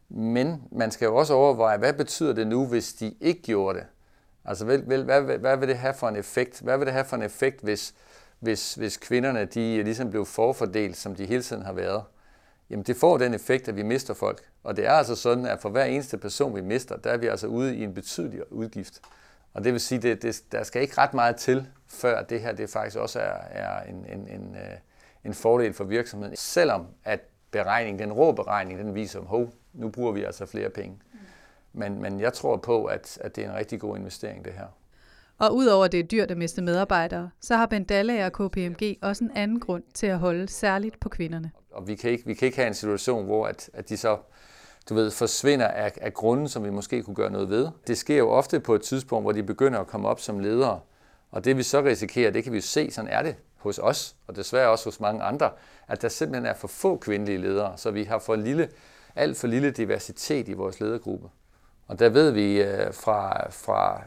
Men 0.09 0.63
man 0.71 0.91
skal 0.91 1.05
jo 1.05 1.15
også 1.15 1.33
overveje, 1.33 1.77
hvad 1.77 1.93
betyder 1.93 2.33
det 2.33 2.47
nu, 2.47 2.67
hvis 2.67 2.93
de 2.93 3.15
ikke 3.21 3.41
gjorde 3.41 3.79
det? 3.79 3.87
Altså, 4.45 4.65
hvad, 4.65 4.77
hvad, 4.77 5.03
hvad, 5.03 5.37
hvad 5.37 5.57
vil 5.57 5.67
det 5.67 5.77
have 5.77 5.93
for 5.93 6.07
en 6.07 6.15
effekt? 6.15 6.61
Hvad 6.61 6.77
vil 6.77 6.85
det 6.85 6.93
have 6.93 7.05
for 7.05 7.15
en 7.15 7.23
effekt, 7.23 7.61
hvis, 7.61 7.93
hvis, 8.39 8.73
hvis 8.73 8.97
kvinderne 8.97 9.45
de 9.45 9.83
ligesom 9.83 10.09
blev 10.09 10.25
forfordelt, 10.25 10.97
som 10.97 11.15
de 11.15 11.25
hele 11.25 11.41
tiden 11.41 11.61
har 11.61 11.73
været? 11.73 12.03
Jamen, 12.69 12.83
det 12.83 12.95
får 12.95 13.17
den 13.17 13.33
effekt, 13.33 13.67
at 13.67 13.75
vi 13.75 13.83
mister 13.83 14.13
folk. 14.13 14.41
Og 14.63 14.77
det 14.77 14.85
er 14.85 14.91
altså 14.91 15.15
sådan, 15.15 15.45
at 15.45 15.59
for 15.59 15.69
hver 15.69 15.85
eneste 15.85 16.17
person, 16.17 16.55
vi 16.55 16.61
mister, 16.61 16.97
der 16.97 17.09
er 17.09 17.17
vi 17.17 17.27
altså 17.27 17.47
ude 17.47 17.75
i 17.75 17.83
en 17.83 17.93
betydelig 17.93 18.51
udgift. 18.51 19.01
Og 19.57 19.63
det 19.63 19.73
vil 19.73 19.81
sige, 19.81 19.97
at 19.97 20.03
det, 20.03 20.21
det, 20.21 20.43
der 20.51 20.63
skal 20.63 20.81
ikke 20.81 20.97
ret 20.97 21.13
meget 21.13 21.35
til, 21.35 21.67
før 21.87 22.23
det 22.23 22.41
her 22.41 22.51
det 22.51 22.69
faktisk 22.69 22.97
også 22.97 23.19
er, 23.19 23.37
er 23.49 23.83
en, 23.83 24.05
en, 24.05 24.27
en, 24.27 24.55
en 25.25 25.33
fordel 25.33 25.73
for 25.73 25.83
virksomheden. 25.83 26.35
Selvom 26.35 26.87
at 27.03 27.19
beregningen, 27.51 27.99
den 27.99 28.13
rå 28.13 28.31
beregning, 28.31 28.79
den 28.79 28.95
viser, 28.95 29.19
at 29.19 29.47
nu 29.73 29.89
bruger 29.89 30.11
vi 30.11 30.23
altså 30.23 30.45
flere 30.45 30.69
penge. 30.69 30.99
Men, 31.73 32.01
men 32.01 32.19
jeg 32.19 32.33
tror 32.33 32.57
på, 32.57 32.85
at, 32.85 33.17
at 33.21 33.35
det 33.35 33.45
er 33.45 33.49
en 33.49 33.55
rigtig 33.55 33.79
god 33.79 33.97
investering, 33.97 34.45
det 34.45 34.53
her. 34.53 34.67
Og 35.37 35.55
udover 35.55 35.85
at 35.85 35.91
det 35.91 35.99
er 35.99 36.03
dyrt 36.03 36.31
at 36.31 36.37
miste 36.37 36.61
medarbejdere, 36.61 37.29
så 37.41 37.55
har 37.55 37.65
Bendalla 37.65 38.25
og 38.25 38.33
KPMG 38.33 38.97
også 39.01 39.23
en 39.23 39.31
anden 39.35 39.59
grund 39.59 39.83
til 39.93 40.07
at 40.07 40.19
holde 40.19 40.47
særligt 40.47 40.99
på 40.99 41.09
kvinderne. 41.09 41.51
Og 41.71 41.87
vi 41.87 41.95
kan 41.95 42.11
ikke, 42.11 42.25
vi 42.25 42.33
kan 42.33 42.45
ikke 42.45 42.57
have 42.57 42.67
en 42.67 42.73
situation, 42.73 43.25
hvor 43.25 43.47
at, 43.47 43.69
at 43.73 43.89
de 43.89 43.97
så 43.97 44.17
du 44.89 44.93
ved, 44.93 45.11
forsvinder 45.11 45.67
af, 45.67 45.91
af 46.01 46.13
grunden, 46.13 46.47
som 46.47 46.63
vi 46.63 46.69
måske 46.69 47.03
kunne 47.03 47.15
gøre 47.15 47.31
noget 47.31 47.49
ved. 47.49 47.67
Det 47.87 47.97
sker 47.97 48.17
jo 48.17 48.29
ofte 48.29 48.59
på 48.59 48.75
et 48.75 48.81
tidspunkt, 48.81 49.23
hvor 49.23 49.31
de 49.31 49.43
begynder 49.43 49.79
at 49.79 49.87
komme 49.87 50.07
op 50.07 50.19
som 50.19 50.39
ledere. 50.39 50.79
Og 51.31 51.45
det 51.45 51.57
vi 51.57 51.63
så 51.63 51.81
risikerer, 51.81 52.31
det 52.31 52.43
kan 52.43 52.53
vi 52.53 52.57
jo 52.57 52.61
se, 52.61 52.91
sådan 52.91 53.09
er 53.09 53.21
det 53.21 53.35
hos 53.57 53.79
os, 53.79 54.15
og 54.27 54.35
desværre 54.35 54.69
også 54.69 54.85
hos 54.85 54.99
mange 54.99 55.23
andre, 55.23 55.51
at 55.87 56.01
der 56.01 56.09
simpelthen 56.09 56.45
er 56.45 56.53
for 56.53 56.67
få 56.67 56.97
kvindelige 56.97 57.37
ledere, 57.37 57.73
så 57.77 57.91
vi 57.91 58.03
har 58.03 58.19
for 58.19 58.35
lille, 58.35 58.69
alt 59.15 59.37
for 59.37 59.47
lille 59.47 59.71
diversitet 59.71 60.47
i 60.47 60.53
vores 60.53 60.79
ledergruppe. 60.79 61.29
Og 61.87 61.99
der 61.99 62.09
ved 62.09 62.31
vi 62.31 62.61
øh, 62.61 62.93
fra, 62.93 63.49
fra 63.51 64.01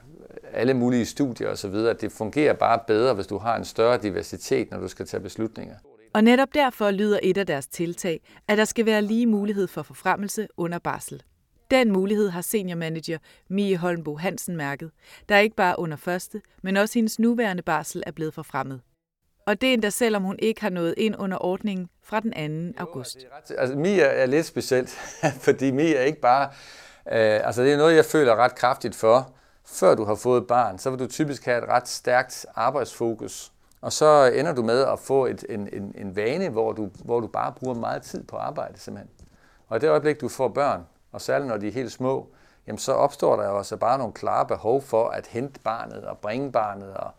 alle 0.52 0.74
mulige 0.74 1.06
studier 1.06 1.50
osv., 1.50 1.74
at 1.74 2.00
det 2.00 2.12
fungerer 2.12 2.52
bare 2.52 2.78
bedre, 2.86 3.14
hvis 3.14 3.26
du 3.26 3.38
har 3.38 3.56
en 3.56 3.64
større 3.64 3.98
diversitet, 3.98 4.70
når 4.70 4.78
du 4.78 4.88
skal 4.88 5.06
tage 5.06 5.20
beslutninger. 5.20 5.74
Og 6.12 6.24
netop 6.24 6.48
derfor 6.54 6.90
lyder 6.90 7.18
et 7.22 7.36
af 7.38 7.46
deres 7.46 7.66
tiltag, 7.66 8.20
at 8.48 8.58
der 8.58 8.64
skal 8.64 8.86
være 8.86 9.02
lige 9.02 9.26
mulighed 9.26 9.66
for 9.66 9.82
forfremmelse 9.82 10.48
under 10.56 10.78
barsel. 10.78 11.22
Den 11.70 11.92
mulighed 11.92 12.28
har 12.28 12.40
seniormanager 12.40 13.18
Mie 13.48 13.76
Holmbo 13.76 14.16
Hansen 14.16 14.56
mærket, 14.56 14.90
der 15.28 15.38
ikke 15.38 15.56
bare 15.56 15.78
under 15.78 15.96
første, 15.96 16.42
men 16.62 16.76
også 16.76 16.94
hendes 16.94 17.18
nuværende 17.18 17.62
barsel 17.62 18.02
er 18.06 18.10
blevet 18.10 18.34
forfremmet. 18.34 18.80
Og 19.46 19.60
det 19.60 19.68
er 19.68 19.72
endda 19.74 19.90
selvom 19.90 20.22
hun 20.22 20.36
ikke 20.38 20.60
har 20.60 20.70
nået 20.70 20.94
ind 20.96 21.14
under 21.18 21.44
ordningen 21.44 21.88
fra 22.02 22.20
den 22.20 22.72
2. 22.72 22.80
august. 22.80 23.18
Altså, 23.58 23.76
Mia 23.76 24.04
er 24.04 24.26
lidt 24.26 24.46
specielt, 24.46 24.90
fordi 25.46 25.70
Mia 25.70 25.96
er 25.96 26.02
ikke 26.02 26.20
bare... 26.20 26.44
Øh, 27.12 27.46
altså, 27.46 27.62
det 27.62 27.72
er 27.72 27.76
noget, 27.76 27.96
jeg 27.96 28.04
føler 28.04 28.36
ret 28.36 28.54
kraftigt 28.54 28.94
for. 28.94 29.34
Før 29.66 29.94
du 29.94 30.04
har 30.04 30.14
fået 30.14 30.46
barn, 30.46 30.78
så 30.78 30.90
vil 30.90 30.98
du 30.98 31.06
typisk 31.06 31.44
have 31.44 31.58
et 31.58 31.68
ret 31.68 31.88
stærkt 31.88 32.46
arbejdsfokus. 32.54 33.52
Og 33.80 33.92
så 33.92 34.32
ender 34.34 34.52
du 34.52 34.62
med 34.62 34.80
at 34.86 34.98
få 34.98 35.26
et, 35.26 35.44
en, 35.48 35.68
en, 35.72 35.94
en 35.98 36.16
vane, 36.16 36.48
hvor 36.48 36.72
du, 36.72 36.90
hvor 37.04 37.20
du 37.20 37.26
bare 37.26 37.52
bruger 37.52 37.74
meget 37.74 38.02
tid 38.02 38.24
på 38.24 38.36
arbejde 38.36 38.78
simpelthen. 38.78 39.10
Og 39.68 39.76
i 39.76 39.80
det 39.80 39.88
øjeblik, 39.88 40.20
du 40.20 40.28
får 40.28 40.48
børn, 40.48 40.86
og 41.12 41.20
særligt 41.20 41.48
når 41.48 41.56
de 41.56 41.68
er 41.68 41.72
helt 41.72 41.92
små, 41.92 42.28
jamen 42.66 42.78
så 42.78 42.92
opstår 42.92 43.36
der 43.36 43.48
jo 43.48 43.58
også 43.58 43.76
bare 43.76 43.98
nogle 43.98 44.12
klare 44.12 44.46
behov 44.46 44.82
for 44.82 45.08
at 45.08 45.26
hente 45.26 45.60
barnet 45.60 46.04
og 46.04 46.18
bringe 46.18 46.52
barnet 46.52 46.94
og, 46.94 47.10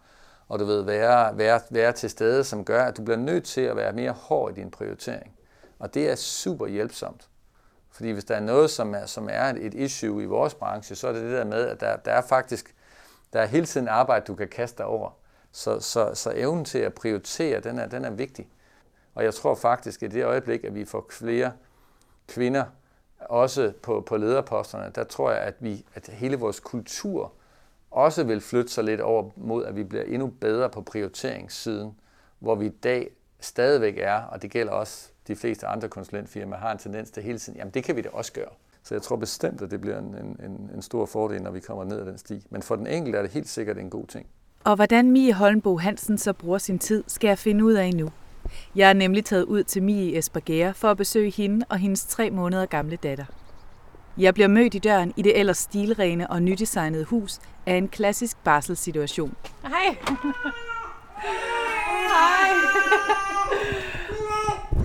og 0.48 0.60
du 0.60 0.65
ved, 0.65 0.82
være, 0.82 1.38
være, 1.38 1.60
være 1.70 1.91
til 1.91 2.10
stede, 2.10 2.44
som 2.44 2.65
gør, 2.65 2.84
at 2.84 2.98
du 2.98 3.03
bliver 3.03 3.18
nødt 3.18 3.44
til 3.44 3.62
at 3.62 3.75
være 3.75 3.94
mere 3.94 4.12
hård 4.12 4.51
i 4.51 4.53
din 4.53 4.72
prioritering. 4.72 5.34
Og 5.80 5.94
det 5.94 6.12
er 6.12 6.15
super 6.15 6.68
hjælpsomt. 6.68 7.27
Fordi 7.91 8.12
hvis 8.12 8.25
der 8.25 8.36
er 8.36 8.39
noget, 8.39 8.70
som 8.70 8.96
er, 8.96 9.06
som 9.06 9.30
er 9.32 9.53
et 9.58 9.74
issue 9.74 10.24
i 10.24 10.25
vores 10.25 10.53
branche, 10.53 10.96
så 10.96 11.08
er 11.08 11.13
det 11.13 11.22
det 11.22 11.32
der 11.32 11.44
med, 11.44 11.68
at 11.68 11.80
der, 11.80 11.96
der 11.96 12.12
er 12.12 12.22
faktisk 12.22 12.75
der 13.34 13.41
er 13.41 13.46
hele 13.46 13.65
tiden 13.65 13.88
arbejde, 13.88 14.25
du 14.25 14.36
kan 14.36 14.48
kaste 14.48 14.77
dig 14.77 14.86
over. 14.86 15.12
Så, 15.51 15.79
så, 15.79 16.12
så 16.13 16.34
evnen 16.36 16.65
til 16.65 16.79
at 16.79 16.93
prioritere, 16.93 17.60
den 17.60 17.79
er, 17.79 17.88
den 17.88 18.05
er 18.05 18.10
vigtig. 18.10 18.48
Og 19.15 19.24
jeg 19.24 19.34
tror 19.34 19.55
faktisk, 19.55 20.03
at 20.03 20.13
i 20.13 20.15
det 20.15 20.25
øjeblik, 20.25 20.63
at 20.63 20.75
vi 20.75 20.86
får 20.86 21.08
flere 21.10 21.51
kvinder 22.27 22.63
også 23.20 23.74
på, 23.81 24.01
på 24.01 24.17
lederposterne, 24.17 24.91
der 24.96 25.03
tror 25.03 25.31
jeg, 25.31 25.39
at, 25.39 25.55
vi, 25.60 25.86
at 25.96 26.08
hele 26.08 26.36
vores 26.36 26.60
kultur 26.60 27.34
også 27.91 28.24
vil 28.24 28.41
flytte 28.41 28.72
sig 28.72 28.84
lidt 28.84 29.01
over 29.01 29.29
mod, 29.36 29.65
at 29.65 29.75
vi 29.75 29.84
bliver 29.84 30.03
endnu 30.03 30.27
bedre 30.27 30.70
på 30.70 30.81
prioriteringssiden, 30.81 31.96
hvor 32.39 32.55
vi 32.55 32.65
i 32.65 32.70
dag 32.70 33.10
stadigvæk 33.39 33.98
er, 33.98 34.24
og 34.24 34.41
det 34.41 34.51
gælder 34.51 34.74
også 34.74 35.10
de 35.27 35.36
fleste 35.36 35.67
andre 35.67 35.89
konsulentfirmaer, 35.89 36.60
har 36.60 36.72
en 36.72 36.77
tendens 36.77 37.12
til 37.12 37.24
hele 37.24 37.39
tiden, 37.39 37.60
jamen 37.60 37.74
det 37.74 37.84
kan 37.84 37.96
vi 37.96 38.01
da 38.01 38.10
også 38.10 38.34
gøre. 38.34 38.50
Så 38.84 38.96
jeg 38.96 39.01
tror 39.01 39.15
bestemt, 39.15 39.62
at 39.62 39.72
det 39.72 39.81
bliver 39.81 40.00
en, 40.00 40.15
en, 40.43 40.72
en 40.75 40.81
stor 40.81 41.05
fordel, 41.05 41.41
når 41.41 41.51
vi 41.51 41.60
kommer 41.60 41.84
ned 41.84 42.00
ad 42.00 42.05
den 42.05 42.17
sti. 42.17 42.48
Men 42.50 42.62
for 42.62 42.75
den 42.75 42.88
enkelte 42.88 43.17
er 43.17 43.22
det 43.22 43.31
helt 43.31 43.50
sikkert 43.50 43.77
en 43.77 43.89
god 43.89 44.08
ting. 44.08 44.27
Og 44.63 44.75
hvordan 44.75 45.12
Mie 45.12 45.34
Holmbo 45.34 45.77
Hansen 45.77 46.18
så 46.18 46.34
bruger 46.34 46.58
sin 46.58 46.80
tid, 46.80 47.03
skal 47.08 47.27
jeg 47.27 47.38
finde 47.38 47.65
ud 47.65 47.74
af 47.74 47.94
nu. 47.94 48.10
Jeg 48.75 48.89
er 48.89 48.94
nemlig 48.94 49.25
taget 49.25 49.44
ud 49.44 49.63
til 49.63 49.84
Mie 49.84 50.18
Espergære 50.18 50.74
for 50.74 50.91
at 50.91 50.98
besøge 50.98 51.32
hende 51.32 51.65
og 51.70 51.77
hendes 51.77 52.06
tre 52.06 52.30
måneder 52.30 52.65
gamle 52.65 52.96
datter. 52.96 53.25
Jeg 54.18 54.34
bliver 54.34 54.48
mødt 54.48 54.75
i 54.75 54.80
døren 54.80 55.13
i 55.18 55.22
det 55.22 55.39
ellers 55.39 55.58
stilrene 55.58 56.30
og 56.30 56.41
nydesignede 56.41 57.03
hus 57.03 57.39
af 57.65 57.74
en 57.75 57.88
klassisk 57.88 58.38
barselssituation. 58.44 59.36
Hej! 59.62 59.98
Hej! 62.13 62.50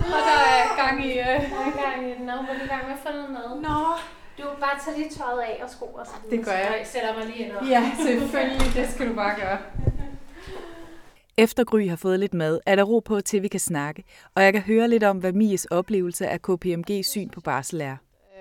Og 0.05 0.21
der 0.27 0.39
er 0.47 0.85
gang 0.85 1.05
i... 1.05 1.11
Øh... 1.11 1.25
Der 1.25 1.31
er 1.31 1.91
gang 1.91 2.09
i 2.09 2.13
den, 2.19 2.29
og 2.29 2.35
er 2.35 2.63
i 2.63 2.67
gang 2.67 2.83
med 2.87 2.93
at 2.93 2.99
få 3.03 3.11
noget 3.11 3.29
mad. 3.29 3.61
Nå, 3.61 3.97
Du 4.37 4.43
bare 4.59 4.79
tager 4.85 4.97
lige 4.97 5.09
tøjet 5.09 5.39
af 5.41 5.59
og 5.63 5.69
sko 5.69 5.85
og 5.85 6.05
så 6.05 6.11
videre. 6.23 6.37
Det 6.37 6.45
gør 6.45 6.51
jeg. 6.51 6.81
Så 6.85 6.91
sætter 6.91 7.17
mig 7.17 7.25
lige 7.25 7.45
ind 7.45 7.51
og... 7.51 7.67
ja, 7.67 7.91
selvfølgelig. 7.97 8.73
Det 8.75 8.89
skal 8.89 9.09
du 9.09 9.13
bare 9.15 9.35
gøre. 9.39 9.57
Efter 11.43 11.63
Gry 11.63 11.87
har 11.89 11.95
fået 11.95 12.19
lidt 12.19 12.33
mad, 12.33 12.59
er 12.65 12.75
der 12.75 12.83
ro 12.83 12.99
på 12.99 13.21
til, 13.21 13.41
vi 13.41 13.47
kan 13.47 13.59
snakke, 13.59 14.03
og 14.35 14.43
jeg 14.43 14.53
kan 14.53 14.61
høre 14.61 14.87
lidt 14.87 15.03
om, 15.03 15.17
hvad 15.17 15.33
Mies 15.33 15.65
oplevelse 15.65 16.27
af 16.27 16.39
KPMG's 16.49 17.01
syn 17.01 17.29
på 17.29 17.41
barsel 17.41 17.81
er. 17.81 17.95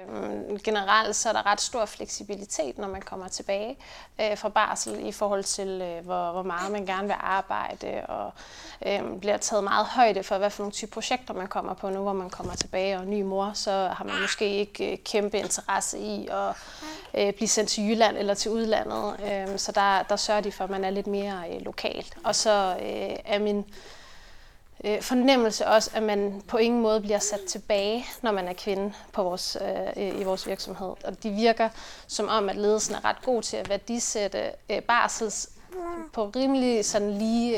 Øhm, 0.08 0.58
generelt 0.58 1.16
så 1.16 1.28
er 1.28 1.32
der 1.32 1.46
ret 1.46 1.60
stor 1.60 1.84
fleksibilitet, 1.84 2.78
når 2.78 2.88
man 2.88 3.02
kommer 3.02 3.28
tilbage 3.28 3.78
øh, 4.20 4.38
fra 4.38 4.48
barsel 4.48 5.06
i 5.06 5.12
forhold 5.12 5.44
til, 5.44 5.68
øh, 5.68 6.04
hvor, 6.04 6.32
hvor 6.32 6.42
meget 6.42 6.72
man 6.72 6.86
gerne 6.86 7.06
vil 7.06 7.16
arbejde, 7.20 8.06
og 8.08 8.32
øh, 8.86 9.18
bliver 9.20 9.36
taget 9.36 9.64
meget 9.64 9.86
højde 9.86 10.22
for, 10.22 10.38
hvad 10.38 10.50
for 10.50 10.62
nogle 10.62 10.72
type 10.72 10.90
projekter 10.90 11.34
man 11.34 11.46
kommer 11.46 11.74
på 11.74 11.90
nu, 11.90 12.02
hvor 12.02 12.12
man 12.12 12.30
kommer 12.30 12.54
tilbage 12.54 12.98
og 12.98 13.06
ny 13.06 13.22
mor, 13.22 13.50
så 13.54 13.70
har 13.70 14.04
man 14.04 14.20
måske 14.20 14.54
ikke 14.54 14.92
øh, 14.92 14.98
kæmpe 14.98 15.38
interesse 15.38 15.98
i 15.98 16.28
at 16.28 16.54
øh, 17.14 17.32
blive 17.32 17.48
sendt 17.48 17.70
til 17.70 17.84
Jylland 17.84 18.16
eller 18.16 18.34
til 18.34 18.50
udlandet, 18.50 19.16
øh, 19.24 19.58
så 19.58 19.72
der, 19.72 20.02
der 20.02 20.16
sørger 20.16 20.40
de 20.40 20.52
for, 20.52 20.64
at 20.64 20.70
man 20.70 20.84
er 20.84 20.90
lidt 20.90 21.06
mere 21.06 21.42
øh, 21.50 21.60
lokalt. 21.60 22.16
Og 22.24 22.34
så 22.34 22.76
øh, 22.80 23.16
er 23.24 23.38
min 23.38 23.64
øh, 24.84 25.02
fornemmelse 25.02 25.66
også, 25.66 25.90
at 25.94 26.02
man 26.02 26.42
på 26.48 26.56
ingen 26.56 26.82
måde 26.82 27.00
bliver 27.00 27.18
sat 27.18 27.40
tilbage, 27.48 28.04
når 28.22 28.32
man 28.32 28.48
er 28.48 28.52
kvinde 28.52 28.92
på 29.12 29.22
vores, 29.22 29.56
øh, 29.96 30.20
i 30.20 30.24
vores 30.24 30.46
virksomhed. 30.46 30.94
Og 31.04 31.22
de 31.22 31.30
virker 31.30 31.68
som 32.06 32.28
om, 32.28 32.48
at 32.48 32.56
ledelsen 32.56 32.94
er 32.94 33.04
ret 33.04 33.22
god 33.24 33.42
til 33.42 33.56
at 33.56 33.68
værdisætte 33.68 34.52
øh, 34.70 34.82
barsels 34.82 35.50
på 36.12 36.32
rimelig 36.36 36.84
sådan 36.84 37.18
lige, 37.18 37.56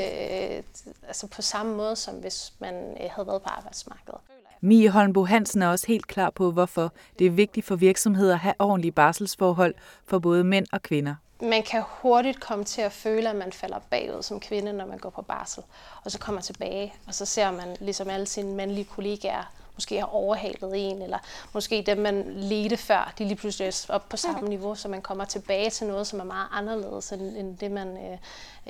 øh, 0.56 0.62
altså 1.06 1.26
på 1.26 1.42
samme 1.42 1.76
måde, 1.76 1.96
som 1.96 2.14
hvis 2.14 2.52
man 2.58 2.75
øh, 2.75 3.10
havde 3.10 3.26
været 3.26 3.42
på 3.42 3.48
arbejdsmarkedet. 3.48 4.20
Mie 4.61 4.91
Holmbo 4.91 5.25
Hansen 5.25 5.62
er 5.62 5.69
også 5.69 5.87
helt 5.87 6.07
klar 6.07 6.31
på, 6.31 6.50
hvorfor 6.50 6.93
det 7.19 7.27
er 7.27 7.31
vigtigt 7.31 7.67
for 7.67 7.77
virksomheder 7.77 8.35
at 8.35 8.41
have 8.41 8.55
ordentlige 8.59 8.93
barselsforhold 8.93 9.75
for 10.07 10.19
både 10.19 10.45
mænd 10.45 10.67
og 10.73 10.83
kvinder 10.83 11.15
man 11.41 11.62
kan 11.62 11.83
hurtigt 11.87 12.41
komme 12.41 12.65
til 12.65 12.83
at 12.83 12.93
føle, 12.93 13.31
at 13.31 13.37
man 13.37 13.53
falder 13.53 13.79
bagud 13.91 14.23
som 14.23 14.41
kvinde, 14.41 14.73
når 14.73 14.87
man 14.87 14.99
går 14.99 15.11
på 15.11 15.23
barsel. 15.23 15.62
Og 16.05 16.11
så 16.11 16.19
kommer 16.19 16.41
tilbage, 16.41 16.95
og 17.07 17.15
så 17.15 17.27
ser 17.27 17.50
man 17.50 17.77
ligesom 17.81 18.11
alle 18.11 18.27
sine 18.27 18.55
mandlige 18.55 18.85
kollegaer 18.85 19.53
måske 19.78 19.99
har 19.99 20.06
overhalet 20.06 20.73
en, 20.75 21.02
eller 21.02 21.18
måske 21.52 21.82
dem, 21.87 21.99
man 21.99 22.25
ledte 22.26 22.76
før, 22.76 23.12
de 23.18 23.25
lige 23.25 23.37
pludselig 23.37 23.66
er 23.66 23.87
op 23.88 24.08
på 24.08 24.16
samme 24.16 24.49
niveau, 24.49 24.75
så 24.75 24.88
man 24.88 25.02
kommer 25.02 25.25
tilbage 25.25 25.70
til 25.70 25.87
noget, 25.87 26.06
som 26.06 26.20
er 26.20 26.25
meget 26.25 26.49
anderledes 26.52 27.12
end, 27.12 27.37
end 27.37 27.58
det, 27.58 27.70
man 27.70 27.97
øh, 27.97 28.18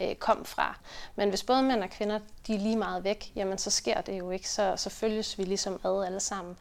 øh, 0.02 0.14
kom 0.14 0.44
fra. 0.44 0.78
Men 1.16 1.28
hvis 1.28 1.42
både 1.42 1.62
mænd 1.62 1.82
og 1.82 1.90
kvinder 1.90 2.18
de 2.46 2.54
er 2.54 2.58
lige 2.58 2.76
meget 2.76 3.04
væk, 3.04 3.32
jamen 3.36 3.58
så 3.58 3.70
sker 3.70 4.00
det 4.00 4.18
jo 4.18 4.30
ikke, 4.30 4.50
så, 4.50 4.74
så 4.76 4.90
følges 4.90 5.38
vi 5.38 5.44
ligesom 5.44 5.80
ad 5.84 6.04
alle 6.06 6.20
sammen. 6.20 6.56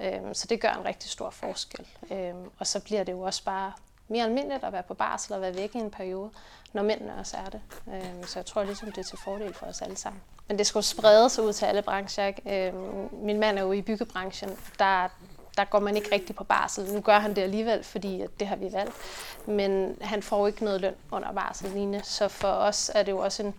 Øh, 0.00 0.20
så 0.32 0.46
det 0.46 0.60
gør 0.60 0.70
en 0.70 0.84
rigtig 0.84 1.10
stor 1.10 1.30
forskel. 1.30 1.86
Øh, 2.10 2.34
og 2.58 2.66
så 2.66 2.80
bliver 2.80 3.04
det 3.04 3.12
jo 3.12 3.20
også 3.20 3.44
bare 3.44 3.72
mere 4.08 4.24
almindeligt 4.24 4.64
at 4.64 4.72
være 4.72 4.82
på 4.82 4.94
barsel 4.94 5.34
og 5.34 5.40
være 5.40 5.56
væk 5.56 5.74
i 5.74 5.78
en 5.78 5.90
periode, 5.90 6.30
når 6.72 6.82
mændene 6.82 7.14
også 7.18 7.36
er 7.36 7.50
det. 7.50 7.60
Øhm, 7.88 8.26
så 8.26 8.38
jeg 8.38 8.46
tror 8.46 8.62
ligesom, 8.62 8.92
det 8.92 8.98
er 8.98 9.08
til 9.08 9.18
fordel 9.24 9.54
for 9.54 9.66
os 9.66 9.82
alle 9.82 9.96
sammen. 9.96 10.22
Men 10.48 10.58
det 10.58 10.66
skulle 10.66 10.84
sprede 10.84 11.28
sig 11.28 11.44
ud 11.44 11.52
til 11.52 11.64
alle 11.64 11.82
brancher. 11.82 12.26
Ikke? 12.26 12.68
Øhm, 12.68 13.08
min 13.12 13.40
mand 13.40 13.58
er 13.58 13.62
jo 13.62 13.72
i 13.72 13.82
byggebranchen. 13.82 14.50
Der, 14.78 15.08
der 15.56 15.64
går 15.64 15.80
man 15.80 15.96
ikke 15.96 16.08
rigtig 16.14 16.36
på 16.36 16.44
barsel. 16.44 16.94
Nu 16.94 17.00
gør 17.00 17.18
han 17.18 17.36
det 17.36 17.42
alligevel, 17.42 17.84
fordi 17.84 18.22
det 18.40 18.46
har 18.46 18.56
vi 18.56 18.72
valgt. 18.72 18.94
Men 19.46 19.96
han 20.00 20.22
får 20.22 20.46
ikke 20.46 20.64
noget 20.64 20.80
løn 20.80 20.94
under 21.10 21.32
barsel 21.32 22.00
Så 22.04 22.28
for 22.28 22.48
os 22.48 22.90
er 22.94 23.02
det 23.02 23.12
jo 23.12 23.18
også 23.18 23.42
en, 23.42 23.54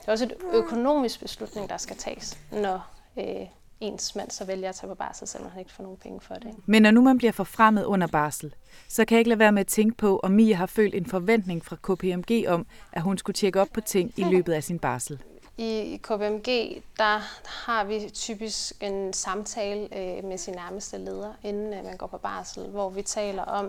det 0.00 0.08
er 0.08 0.12
også 0.12 0.24
en 0.24 0.32
økonomisk 0.52 1.20
beslutning, 1.20 1.68
der 1.68 1.76
skal 1.76 1.96
tages, 1.96 2.38
når 2.52 2.86
øh, 3.18 3.46
ens 3.86 4.16
mand 4.16 4.30
så 4.30 4.44
vælger 4.44 4.68
at 4.68 4.74
tage 4.74 4.88
på 4.88 4.94
barsel, 4.94 5.28
selvom 5.28 5.50
han 5.50 5.58
ikke 5.60 5.72
får 5.72 5.82
nogen 5.82 5.98
penge 5.98 6.20
for 6.20 6.34
det. 6.34 6.54
Men 6.66 6.82
når 6.82 6.90
nu 6.90 7.02
man 7.02 7.18
bliver 7.18 7.32
forfremmet 7.32 7.84
under 7.84 8.06
barsel, 8.06 8.54
så 8.88 9.04
kan 9.04 9.14
jeg 9.14 9.20
ikke 9.20 9.28
lade 9.28 9.38
være 9.38 9.52
med 9.52 9.60
at 9.60 9.66
tænke 9.66 9.96
på, 9.96 10.20
om 10.22 10.30
Mia 10.30 10.54
har 10.54 10.66
følt 10.66 10.94
en 10.94 11.06
forventning 11.06 11.64
fra 11.64 11.76
KPMG 11.76 12.48
om, 12.48 12.66
at 12.92 13.02
hun 13.02 13.18
skulle 13.18 13.34
tjekke 13.34 13.60
op 13.60 13.68
på 13.74 13.80
ting 13.80 14.12
i 14.16 14.24
løbet 14.24 14.52
af 14.52 14.64
sin 14.64 14.78
barsel. 14.78 15.18
I 15.58 16.00
KPMG, 16.02 16.82
der 16.98 17.20
har 17.66 17.84
vi 17.84 18.10
typisk 18.14 18.72
en 18.80 19.12
samtale 19.12 19.88
øh, 19.98 20.24
med 20.24 20.38
sin 20.38 20.54
nærmeste 20.54 20.98
leder, 20.98 21.32
inden 21.42 21.74
øh, 21.74 21.84
man 21.84 21.96
går 21.96 22.06
på 22.06 22.18
barsel, 22.18 22.66
hvor 22.66 22.90
vi 22.90 23.02
taler 23.02 23.42
om, 23.42 23.66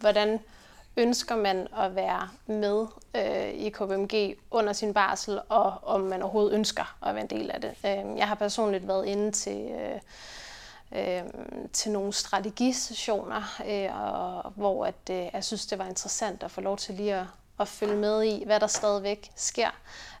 hvordan 0.00 0.38
ønsker 0.96 1.36
man 1.36 1.68
at 1.76 1.94
være 1.94 2.28
med 2.46 2.86
øh, 3.16 3.48
i 3.48 3.70
KPMG 3.70 4.36
under 4.50 4.72
sin 4.72 4.94
barsel, 4.94 5.40
og 5.48 5.74
om 5.82 6.00
man 6.00 6.22
overhovedet 6.22 6.54
ønsker 6.54 6.96
at 7.06 7.14
være 7.14 7.22
en 7.24 7.30
del 7.30 7.50
af 7.50 7.60
det. 7.60 7.70
Øh, 7.84 8.18
jeg 8.18 8.28
har 8.28 8.34
personligt 8.34 8.88
været 8.88 9.06
inde 9.06 9.30
til, 9.32 9.70
øh, 9.70 10.00
øh, 10.92 11.22
til 11.72 11.92
nogle 11.92 12.12
strategisessioner, 12.12 13.60
øh, 13.68 14.00
og, 14.02 14.52
hvor 14.56 14.86
at, 14.86 15.10
øh, 15.10 15.26
jeg 15.32 15.44
synes, 15.44 15.66
det 15.66 15.78
var 15.78 15.86
interessant 15.86 16.42
at 16.42 16.50
få 16.50 16.60
lov 16.60 16.76
til 16.76 16.94
lige 16.94 17.14
at, 17.14 17.26
at 17.60 17.68
følge 17.68 17.96
med 17.96 18.24
i, 18.24 18.44
hvad 18.44 18.60
der 18.60 18.66
stadigvæk 18.66 19.30
sker. 19.36 19.70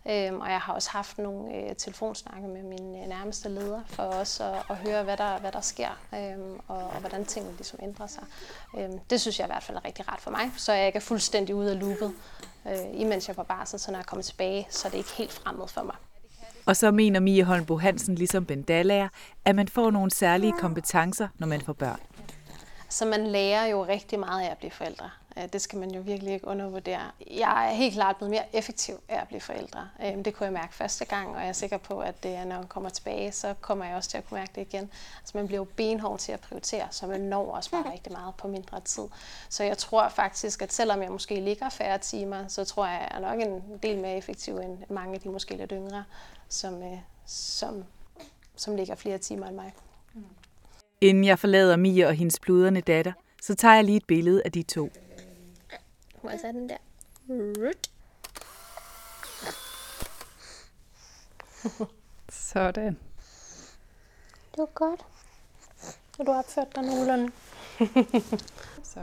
Øhm, 0.08 0.40
og 0.40 0.50
jeg 0.50 0.60
har 0.60 0.72
også 0.72 0.90
haft 0.90 1.18
nogle 1.18 1.54
øh, 1.56 1.76
telefonsnakke 1.76 2.48
med 2.48 2.62
min 2.62 3.02
øh, 3.02 3.08
nærmeste 3.08 3.48
leder 3.48 3.80
for 3.86 4.02
også 4.02 4.44
at, 4.44 4.62
at 4.70 4.76
høre, 4.76 5.02
hvad 5.02 5.16
der, 5.16 5.38
hvad 5.38 5.52
der 5.52 5.60
sker, 5.60 5.88
øhm, 6.14 6.60
og, 6.68 6.76
og 6.76 7.00
hvordan 7.00 7.24
tingene 7.24 7.56
ligesom 7.56 7.78
ændrer 7.82 8.06
sig. 8.06 8.22
Øhm, 8.78 8.98
det 8.98 9.20
synes 9.20 9.38
jeg 9.38 9.46
i 9.46 9.50
hvert 9.52 9.62
fald 9.62 9.76
er 9.76 9.84
rigtig 9.84 10.08
rart 10.08 10.20
for 10.20 10.30
mig, 10.30 10.52
så 10.56 10.72
jeg 10.72 10.86
ikke 10.86 10.96
er 10.96 11.00
fuldstændig 11.00 11.54
ude 11.54 11.70
af 11.70 11.80
loopet, 11.80 12.12
øh, 12.66 13.00
imens 13.00 13.28
jeg 13.28 13.36
på 13.36 13.42
barsel, 13.42 13.78
så 13.78 13.90
når 13.90 13.98
jeg 13.98 14.06
kommer 14.06 14.22
tilbage, 14.22 14.66
så 14.70 14.88
er 14.88 14.90
det 14.90 14.98
ikke 14.98 15.12
helt 15.12 15.32
fremmed 15.32 15.68
for 15.68 15.82
mig. 15.82 15.96
Og 16.66 16.76
så 16.76 16.90
mener 16.90 17.20
Mie 17.20 17.44
Holmbo 17.44 17.78
Hansen, 17.78 18.14
ligesom 18.14 18.46
Ben 18.46 18.62
Dallager, 18.62 19.08
at 19.44 19.54
man 19.54 19.68
får 19.68 19.90
nogle 19.90 20.10
særlige 20.10 20.52
kompetencer, 20.52 21.28
når 21.38 21.46
man 21.46 21.60
får 21.60 21.72
børn. 21.72 22.00
Så 22.88 23.04
man 23.04 23.26
lærer 23.26 23.66
jo 23.66 23.86
rigtig 23.86 24.18
meget 24.18 24.46
af 24.46 24.50
at 24.50 24.58
blive 24.58 24.70
forældre. 24.70 25.10
Øh, 25.38 25.44
det 25.52 25.60
skal 25.60 25.78
man 25.78 25.90
jo 25.90 26.00
virkelig 26.00 26.34
ikke 26.34 26.46
undervurdere. 26.46 27.10
Jeg 27.30 27.68
er 27.70 27.74
helt 27.74 27.94
klart 27.94 28.16
blevet 28.16 28.30
mere 28.30 28.56
effektiv 28.56 28.94
af 29.08 29.20
at 29.20 29.28
blive 29.28 29.40
forældre. 29.40 29.88
Øh, 30.04 30.24
det 30.24 30.34
kunne 30.34 30.44
jeg 30.44 30.52
mærke 30.52 30.74
første 30.74 31.04
gang, 31.04 31.28
og 31.36 31.40
jeg 31.40 31.48
er 31.48 31.52
sikker 31.52 31.78
på, 31.78 32.00
at 32.00 32.22
det, 32.22 32.46
når 32.46 32.56
jeg 32.56 32.68
kommer 32.68 32.90
tilbage, 32.90 33.32
så 33.32 33.54
kommer 33.60 33.84
jeg 33.84 33.96
også 33.96 34.10
til 34.10 34.18
at 34.18 34.28
kunne 34.28 34.38
mærke 34.38 34.52
det 34.54 34.60
igen. 34.60 34.90
Altså 35.20 35.32
man 35.34 35.46
bliver 35.46 35.60
jo 35.60 35.66
benhård 35.76 36.18
til 36.18 36.32
at 36.32 36.40
prioritere, 36.40 36.88
så 36.90 37.06
man 37.06 37.20
når 37.20 37.54
også 37.54 37.70
bare 37.70 37.90
rigtig 37.92 38.12
meget 38.12 38.34
på 38.34 38.48
mindre 38.48 38.80
tid. 38.80 39.04
Så 39.48 39.64
jeg 39.64 39.78
tror 39.78 40.08
faktisk, 40.08 40.62
at 40.62 40.72
selvom 40.72 41.02
jeg 41.02 41.10
måske 41.10 41.40
ligger 41.40 41.68
færre 41.68 41.98
timer, 41.98 42.48
så 42.48 42.64
tror 42.64 42.86
jeg, 42.86 42.94
at 42.94 43.22
jeg 43.22 43.30
er 43.30 43.34
nok 43.34 43.46
en 43.46 43.62
del 43.82 43.98
mere 43.98 44.16
effektiv 44.16 44.56
end 44.56 44.78
mange 44.88 45.14
af 45.14 45.20
de 45.20 45.28
måske 45.28 45.56
lidt 45.56 45.72
yngre, 45.74 46.04
som, 46.48 46.82
øh, 46.82 46.98
som, 47.26 47.84
som 48.56 48.76
ligger 48.76 48.94
flere 48.94 49.18
timer 49.18 49.46
end 49.46 49.56
mig. 49.56 49.72
Inden 51.00 51.24
jeg 51.24 51.38
forlader 51.38 51.76
Mia 51.76 52.06
og 52.06 52.14
hendes 52.14 52.40
bluderne 52.40 52.80
datter, 52.80 53.12
så 53.42 53.54
tager 53.54 53.74
jeg 53.74 53.84
lige 53.84 53.96
et 53.96 54.06
billede 54.06 54.42
af 54.44 54.52
de 54.52 54.62
to. 54.62 54.90
Må 56.24 56.30
jeg 56.30 56.40
tage 56.40 56.52
den 56.52 56.68
der? 56.68 56.76
Sådan. 62.28 62.98
Det 64.50 64.58
var 64.58 64.68
godt. 64.74 65.00
Og 66.18 66.26
du 66.26 66.32
har 66.32 66.38
opført 66.38 66.74
dig 66.74 66.82
nogenlunde. 66.82 67.32
Så. 68.92 69.00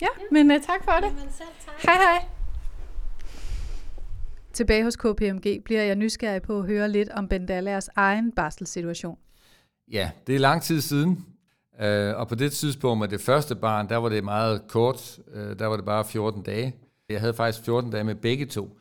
Ja, 0.00 0.06
men 0.30 0.50
uh, 0.50 0.56
tak 0.56 0.84
for 0.84 0.92
det. 0.92 1.02
Jamen 1.02 1.32
selv 1.32 1.48
tak. 1.66 1.74
Hej 1.82 1.94
hej. 1.94 2.24
Tilbage 4.52 4.84
hos 4.84 4.96
KPMG 4.96 5.64
bliver 5.64 5.82
jeg 5.82 5.96
nysgerrig 5.96 6.42
på 6.42 6.58
at 6.58 6.66
høre 6.66 6.88
lidt 6.88 7.08
om 7.08 7.28
Ben 7.28 7.46
Dallers 7.46 7.88
egen 7.96 8.32
barselssituation. 8.32 9.18
Ja, 9.90 10.10
det 10.26 10.34
er 10.34 10.38
lang 10.38 10.62
tid 10.62 10.80
siden, 10.80 11.26
øh, 11.80 12.16
og 12.16 12.28
på 12.28 12.34
det 12.34 12.52
tidspunkt 12.52 13.00
med 13.00 13.08
det 13.08 13.20
første 13.20 13.54
barn, 13.54 13.88
der 13.88 13.96
var 13.96 14.08
det 14.08 14.24
meget 14.24 14.62
kort, 14.68 15.18
øh, 15.34 15.58
der 15.58 15.66
var 15.66 15.76
det 15.76 15.84
bare 15.84 16.04
14 16.04 16.42
dage. 16.42 16.76
Jeg 17.08 17.20
havde 17.20 17.34
faktisk 17.34 17.64
14 17.64 17.90
dage 17.90 18.04
med 18.04 18.14
begge 18.14 18.46
to, 18.46 18.78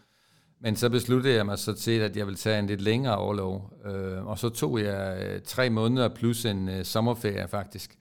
men 0.61 0.75
så 0.75 0.89
besluttede 0.89 1.35
jeg 1.35 1.45
mig 1.45 1.59
så 1.59 1.73
til, 1.73 1.99
at 1.99 2.17
jeg 2.17 2.25
ville 2.25 2.37
tage 2.37 2.59
en 2.59 2.67
lidt 2.67 2.81
længere 2.81 3.17
overlov, 3.17 3.73
øh, 3.85 4.25
og 4.25 4.39
så 4.39 4.49
tog 4.49 4.79
jeg 4.79 5.17
tre 5.45 5.69
måneder 5.69 6.09
plus 6.09 6.45
en 6.45 6.85
sommerferie 6.85 7.47
faktisk. 7.47 7.97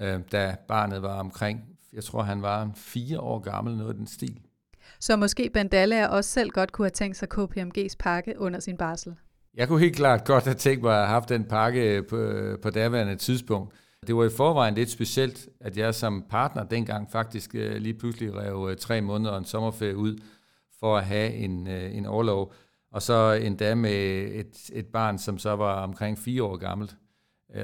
øh, 0.00 0.20
da 0.32 0.56
barnet 0.68 1.02
var 1.02 1.18
omkring, 1.20 1.64
jeg 1.92 2.04
tror 2.04 2.22
han 2.22 2.42
var 2.42 2.70
fire 2.74 3.20
år 3.20 3.38
gammel, 3.38 3.76
noget 3.76 3.90
af 3.90 3.96
den 3.96 4.06
stil. 4.06 4.40
Så 5.00 5.16
måske 5.16 5.50
Bandala 5.54 6.06
også 6.06 6.30
selv 6.30 6.50
godt 6.50 6.72
kunne 6.72 6.84
have 6.84 6.90
tænkt 6.90 7.16
sig 7.16 7.28
KPMG's 7.34 7.94
pakke 7.98 8.34
under 8.38 8.60
sin 8.60 8.76
barsel? 8.76 9.16
Jeg 9.54 9.68
kunne 9.68 9.80
helt 9.80 9.96
klart 9.96 10.24
godt 10.24 10.44
have 10.44 10.54
tænkt 10.54 10.82
mig 10.82 10.92
at 10.92 10.98
have 10.98 11.08
haft 11.08 11.28
den 11.28 11.44
pakke 11.44 12.02
på, 12.02 12.32
på 12.62 12.70
daværende 12.70 13.16
tidspunkt. 13.16 13.74
Det 14.06 14.16
var 14.16 14.24
i 14.24 14.30
forvejen 14.36 14.74
lidt 14.74 14.90
specielt, 14.90 15.48
at 15.60 15.76
jeg 15.76 15.94
som 15.94 16.24
partner 16.30 16.64
dengang 16.64 17.10
faktisk 17.10 17.54
øh, 17.54 17.76
lige 17.76 17.94
pludselig 17.94 18.34
rev 18.34 18.68
øh, 18.70 18.76
tre 18.76 19.00
måneder 19.00 19.30
og 19.30 19.38
en 19.38 19.44
sommerferie 19.44 19.96
ud 19.96 20.18
for 20.80 20.96
at 20.96 21.04
have 21.04 21.32
en, 21.32 21.68
øh, 21.68 21.96
en 21.96 22.06
overlov. 22.06 22.52
Og 22.92 23.02
så 23.02 23.32
endda 23.32 23.74
med 23.74 24.28
et, 24.34 24.70
et 24.72 24.86
barn, 24.86 25.18
som 25.18 25.38
så 25.38 25.56
var 25.56 25.82
omkring 25.82 26.18
fire 26.18 26.42
år 26.42 26.56
gammelt. 26.56 26.96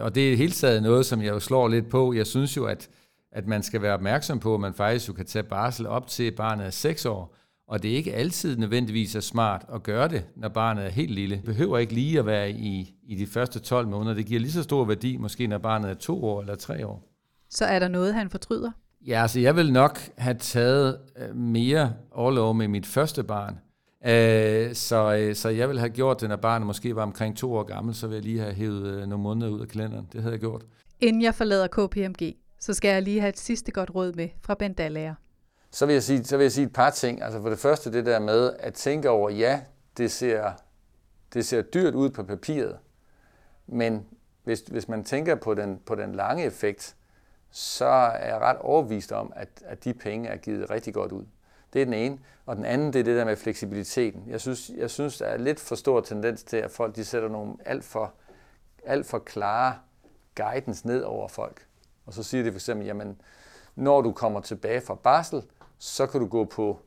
Og 0.01 0.15
det 0.15 0.33
er 0.33 0.37
helt 0.37 0.55
taget 0.55 0.83
noget, 0.83 1.07
som 1.07 1.23
jeg 1.23 1.31
jo 1.31 1.41
slår 1.41 1.69
lidt 1.69 1.89
på. 1.89 2.13
Jeg 2.13 2.27
synes 2.27 2.57
jo, 2.57 2.65
at, 2.65 2.89
at 3.33 3.47
man 3.47 3.63
skal 3.63 3.83
være 3.83 3.95
opmærksom 3.95 4.41
på, 4.41 4.55
at 4.55 4.61
man 4.61 4.75
faktisk 4.75 5.09
jo 5.09 5.13
kan 5.13 5.27
tage 5.27 5.43
barsel 5.43 5.87
op 5.87 6.07
til 6.07 6.33
barnet 6.33 6.67
er 6.67 6.71
seks 6.71 7.07
år. 7.07 7.37
Og 7.69 7.83
det 7.83 7.93
er 7.93 7.97
ikke 7.97 8.15
altid 8.15 8.57
nødvendigvis 8.57 9.15
er 9.15 9.21
smart 9.21 9.65
at 9.75 9.83
gøre 9.83 10.09
det, 10.09 10.25
når 10.37 10.49
barnet 10.49 10.85
er 10.85 10.89
helt 10.89 11.11
lille. 11.11 11.37
Det 11.37 11.45
behøver 11.45 11.79
ikke 11.79 11.95
lige 11.95 12.19
at 12.19 12.27
være 12.27 12.51
i, 12.51 12.95
i 13.09 13.15
de 13.15 13.27
første 13.27 13.61
12 13.61 13.89
måneder. 13.89 14.15
Det 14.15 14.27
giver 14.27 14.41
lige 14.41 14.53
så 14.53 14.63
stor 14.63 14.85
værdi, 14.85 15.17
måske 15.17 15.47
når 15.47 15.59
barnet 15.59 15.91
er 15.91 15.95
to 15.95 16.25
år 16.25 16.41
eller 16.41 16.55
tre 16.55 16.87
år. 16.87 17.09
Så 17.51 17.65
er 17.65 17.79
der 17.79 17.89
noget, 17.89 18.15
han 18.15 18.31
fortryder? 18.31 18.71
Ja, 19.07 19.23
altså 19.23 19.41
jeg 19.41 19.57
vil 19.57 19.73
nok 19.73 19.99
have 20.19 20.37
taget 20.39 20.99
øh, 21.17 21.37
mere 21.37 21.93
overlov 22.11 22.55
med 22.55 22.69
mit 22.69 22.87
første 22.87 23.23
barn. 23.25 23.59
Øh, 24.07 24.75
så, 24.75 25.17
øh, 25.17 25.35
så 25.35 25.49
jeg 25.49 25.69
vil 25.69 25.79
have 25.79 25.91
gjort 25.91 26.21
det, 26.21 26.29
når 26.29 26.37
barnet 26.37 26.67
måske 26.67 26.97
var 26.97 27.03
omkring 27.03 27.37
to 27.37 27.55
år 27.55 27.63
gammel, 27.63 27.95
så 27.95 28.07
vil 28.07 28.15
jeg 28.15 28.25
lige 28.25 28.39
have 28.39 28.55
hævet 28.55 29.09
nogle 29.09 29.23
måneder 29.23 29.51
ud 29.51 29.61
af 29.61 29.69
kalenderen. 29.69 30.09
Det 30.13 30.23
havde 30.23 30.33
jeg 30.33 30.41
gjort. 30.41 30.63
Inden 31.01 31.23
jeg 31.23 31.35
forlader 31.35 31.67
KPMG, 31.67 32.35
så 32.61 32.75
skal 32.75 32.89
jeg 32.89 33.03
lige 33.03 33.21
have 33.21 33.29
et 33.29 33.39
sidste 33.39 33.73
godt 33.73 33.95
råd 33.95 34.13
med 34.13 34.29
fra 34.41 34.55
Dallager. 34.55 35.15
Så 35.73 35.87
vil, 35.87 35.93
jeg 35.93 36.03
sige, 36.03 36.25
så 36.25 36.37
vil 36.37 36.45
jeg 36.45 36.53
sige 36.53 36.67
et 36.67 36.73
par 36.73 36.91
ting. 36.91 37.23
Altså 37.23 37.41
for 37.41 37.49
det 37.49 37.59
første 37.59 37.93
det 37.93 38.07
der 38.07 38.19
med 38.19 38.53
at 38.59 38.75
tænke 38.75 39.11
over, 39.11 39.31
ja, 39.31 39.61
det 39.97 40.13
ser, 40.13 40.53
det 41.35 41.47
ser 41.47 41.63
dyrt 41.63 41.95
ud 41.95 42.11
på 42.11 42.23
papiret, 42.23 42.79
men 43.67 44.07
hvis, 44.45 44.61
hvis 44.61 44.89
man 44.89 45.05
tænker 45.05 45.35
på 45.35 45.55
den, 45.55 45.81
på 45.87 45.95
den 45.95 46.15
lange 46.15 46.45
effekt, 46.45 46.97
så 47.51 47.85
er 47.85 48.27
jeg 48.27 48.39
ret 48.41 48.57
overbevist 48.57 49.13
om, 49.13 49.33
at, 49.37 49.49
at 49.65 49.85
de 49.85 49.95
penge 49.95 50.29
er 50.29 50.37
givet 50.37 50.71
rigtig 50.71 50.95
godt 50.95 51.13
ud. 51.13 51.25
Det 51.73 51.81
er 51.81 51.85
den 51.85 51.95
ene. 51.95 52.19
Og 52.47 52.57
den 52.57 52.65
anden, 52.65 52.93
det 52.93 53.01
er 53.01 53.05
det 53.05 53.17
der 53.17 53.25
med 53.25 53.37
fleksibiliteten. 53.37 54.25
Jeg 54.27 54.41
synes, 54.41 54.71
jeg 54.77 54.91
synes 54.91 55.19
der 55.19 55.27
er 55.27 55.37
lidt 55.37 55.61
for 55.61 55.75
stor 55.75 56.01
tendens 56.01 56.45
til, 56.45 56.57
at 56.57 56.71
folk 56.71 56.97
de 56.97 57.05
sætter 57.05 57.29
nogle 57.29 57.55
alt 57.65 57.85
for, 57.85 58.15
alt 58.85 59.07
for 59.07 59.19
klare 59.19 59.75
guidance 60.35 60.87
ned 60.87 61.03
over 61.03 61.29
folk. 61.29 61.67
Og 62.07 62.13
så 62.13 62.23
siger 62.23 62.45
de 62.45 62.51
for 62.51 62.57
eksempel, 62.57 62.87
jamen, 62.87 63.21
når 63.75 64.01
du 64.01 64.13
kommer 64.13 64.41
tilbage 64.41 64.81
fra 64.81 64.95
barsel, 64.95 65.43
så 65.83 66.07
kan 66.07 66.21
du 66.21 66.27
gå 66.27 66.45
på 66.45 66.81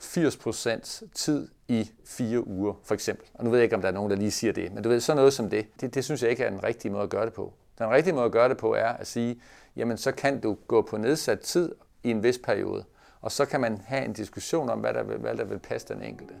80% 0.00 1.02
tid 1.14 1.48
i 1.68 1.90
fire 2.04 2.46
uger, 2.46 2.74
for 2.84 2.94
eksempel. 2.94 3.26
Og 3.34 3.44
nu 3.44 3.50
ved 3.50 3.58
jeg 3.58 3.64
ikke, 3.64 3.76
om 3.76 3.82
der 3.82 3.88
er 3.88 3.92
nogen, 3.92 4.10
der 4.10 4.16
lige 4.16 4.30
siger 4.30 4.52
det, 4.52 4.72
men 4.72 4.82
du 4.82 4.88
ved, 4.88 5.00
sådan 5.00 5.16
noget 5.16 5.32
som 5.32 5.50
det, 5.50 5.66
det, 5.80 5.94
det 5.94 6.04
synes 6.04 6.22
jeg 6.22 6.30
ikke 6.30 6.44
er 6.44 6.48
en 6.48 6.64
rigtig 6.64 6.92
måde 6.92 7.02
at 7.02 7.10
gøre 7.10 7.24
det 7.26 7.32
på. 7.32 7.52
Den 7.78 7.90
rigtige 7.90 8.14
måde 8.14 8.24
at 8.24 8.32
gøre 8.32 8.48
det 8.48 8.56
på 8.56 8.74
er 8.74 8.88
at 8.88 9.06
sige, 9.06 9.40
jamen 9.76 9.96
så 9.96 10.12
kan 10.12 10.40
du 10.40 10.56
gå 10.66 10.82
på 10.82 10.96
nedsat 10.96 11.40
tid 11.40 11.74
i 12.02 12.10
en 12.10 12.22
vis 12.22 12.38
periode, 12.38 12.84
og 13.20 13.32
så 13.32 13.44
kan 13.44 13.60
man 13.60 13.82
have 13.86 14.04
en 14.04 14.12
diskussion 14.12 14.70
om, 14.70 14.78
hvad 14.78 14.94
der 14.94 15.02
vil, 15.02 15.16
hvad 15.16 15.34
der 15.34 15.44
vil 15.44 15.58
passe 15.58 15.94
den 15.94 16.02
enkelte. 16.02 16.34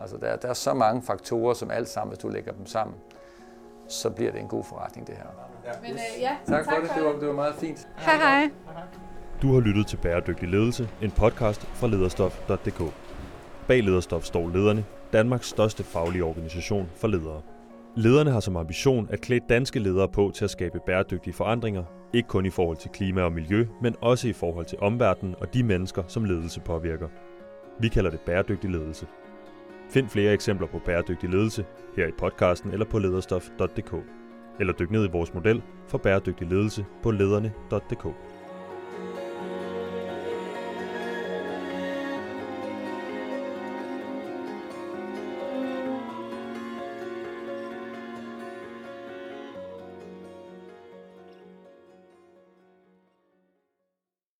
Altså 0.00 0.16
der, 0.16 0.36
der 0.36 0.48
er 0.48 0.54
så 0.54 0.74
mange 0.74 1.02
faktorer, 1.02 1.54
som 1.54 1.70
alt 1.70 1.88
sammen, 1.88 2.10
hvis 2.10 2.18
du 2.18 2.28
lægger 2.28 2.52
dem 2.52 2.66
sammen, 2.66 2.96
så 3.88 4.10
bliver 4.10 4.32
det 4.32 4.40
en 4.40 4.48
god 4.48 4.64
forretning, 4.64 5.06
det 5.06 5.16
her. 5.16 5.24
Ja. 5.64 5.72
Men, 5.82 5.90
øh, 5.90 5.98
ja, 6.20 6.36
tak, 6.46 6.64
tak 6.64 6.74
for 6.74 6.82
det. 6.82 6.90
Det 6.96 7.04
var, 7.04 7.12
det 7.12 7.28
var 7.28 7.34
meget 7.34 7.54
fint. 7.54 7.88
Hej 7.96 8.16
hej. 8.16 8.50
Du 9.44 9.52
har 9.52 9.60
lyttet 9.60 9.86
til 9.86 9.96
Bæredygtig 9.96 10.48
Ledelse, 10.48 10.88
en 11.02 11.10
podcast 11.10 11.60
fra 11.60 11.86
lederstof.dk. 11.86 12.82
Bag 13.68 13.82
Lederstof 13.84 14.24
står 14.24 14.48
lederne, 14.48 14.84
Danmarks 15.12 15.46
største 15.46 15.84
faglige 15.84 16.24
organisation 16.24 16.88
for 16.96 17.08
ledere. 17.08 17.42
Lederne 17.96 18.30
har 18.30 18.40
som 18.40 18.56
ambition 18.56 19.08
at 19.10 19.20
klæde 19.20 19.40
danske 19.48 19.78
ledere 19.78 20.08
på 20.08 20.32
til 20.34 20.44
at 20.44 20.50
skabe 20.50 20.80
bæredygtige 20.86 21.34
forandringer, 21.34 21.84
ikke 22.14 22.28
kun 22.28 22.46
i 22.46 22.50
forhold 22.50 22.76
til 22.76 22.90
klima 22.90 23.22
og 23.22 23.32
miljø, 23.32 23.66
men 23.82 23.96
også 24.00 24.28
i 24.28 24.32
forhold 24.32 24.66
til 24.66 24.78
omverdenen 24.80 25.34
og 25.38 25.54
de 25.54 25.62
mennesker, 25.62 26.02
som 26.08 26.24
ledelse 26.24 26.60
påvirker. 26.60 27.08
Vi 27.80 27.88
kalder 27.88 28.10
det 28.10 28.20
bæredygtig 28.20 28.70
ledelse. 28.70 29.06
Find 29.90 30.08
flere 30.08 30.32
eksempler 30.32 30.66
på 30.66 30.80
bæredygtig 30.86 31.28
ledelse 31.30 31.64
her 31.96 32.06
i 32.06 32.12
podcasten 32.18 32.70
eller 32.70 32.86
på 32.86 32.98
lederstof.dk. 32.98 33.94
Eller 34.60 34.72
dyk 34.72 34.90
ned 34.90 35.04
i 35.08 35.12
vores 35.12 35.34
model 35.34 35.62
for 35.88 35.98
bæredygtig 35.98 36.46
ledelse 36.46 36.84
på 37.02 37.10
lederne.dk. 37.10 38.06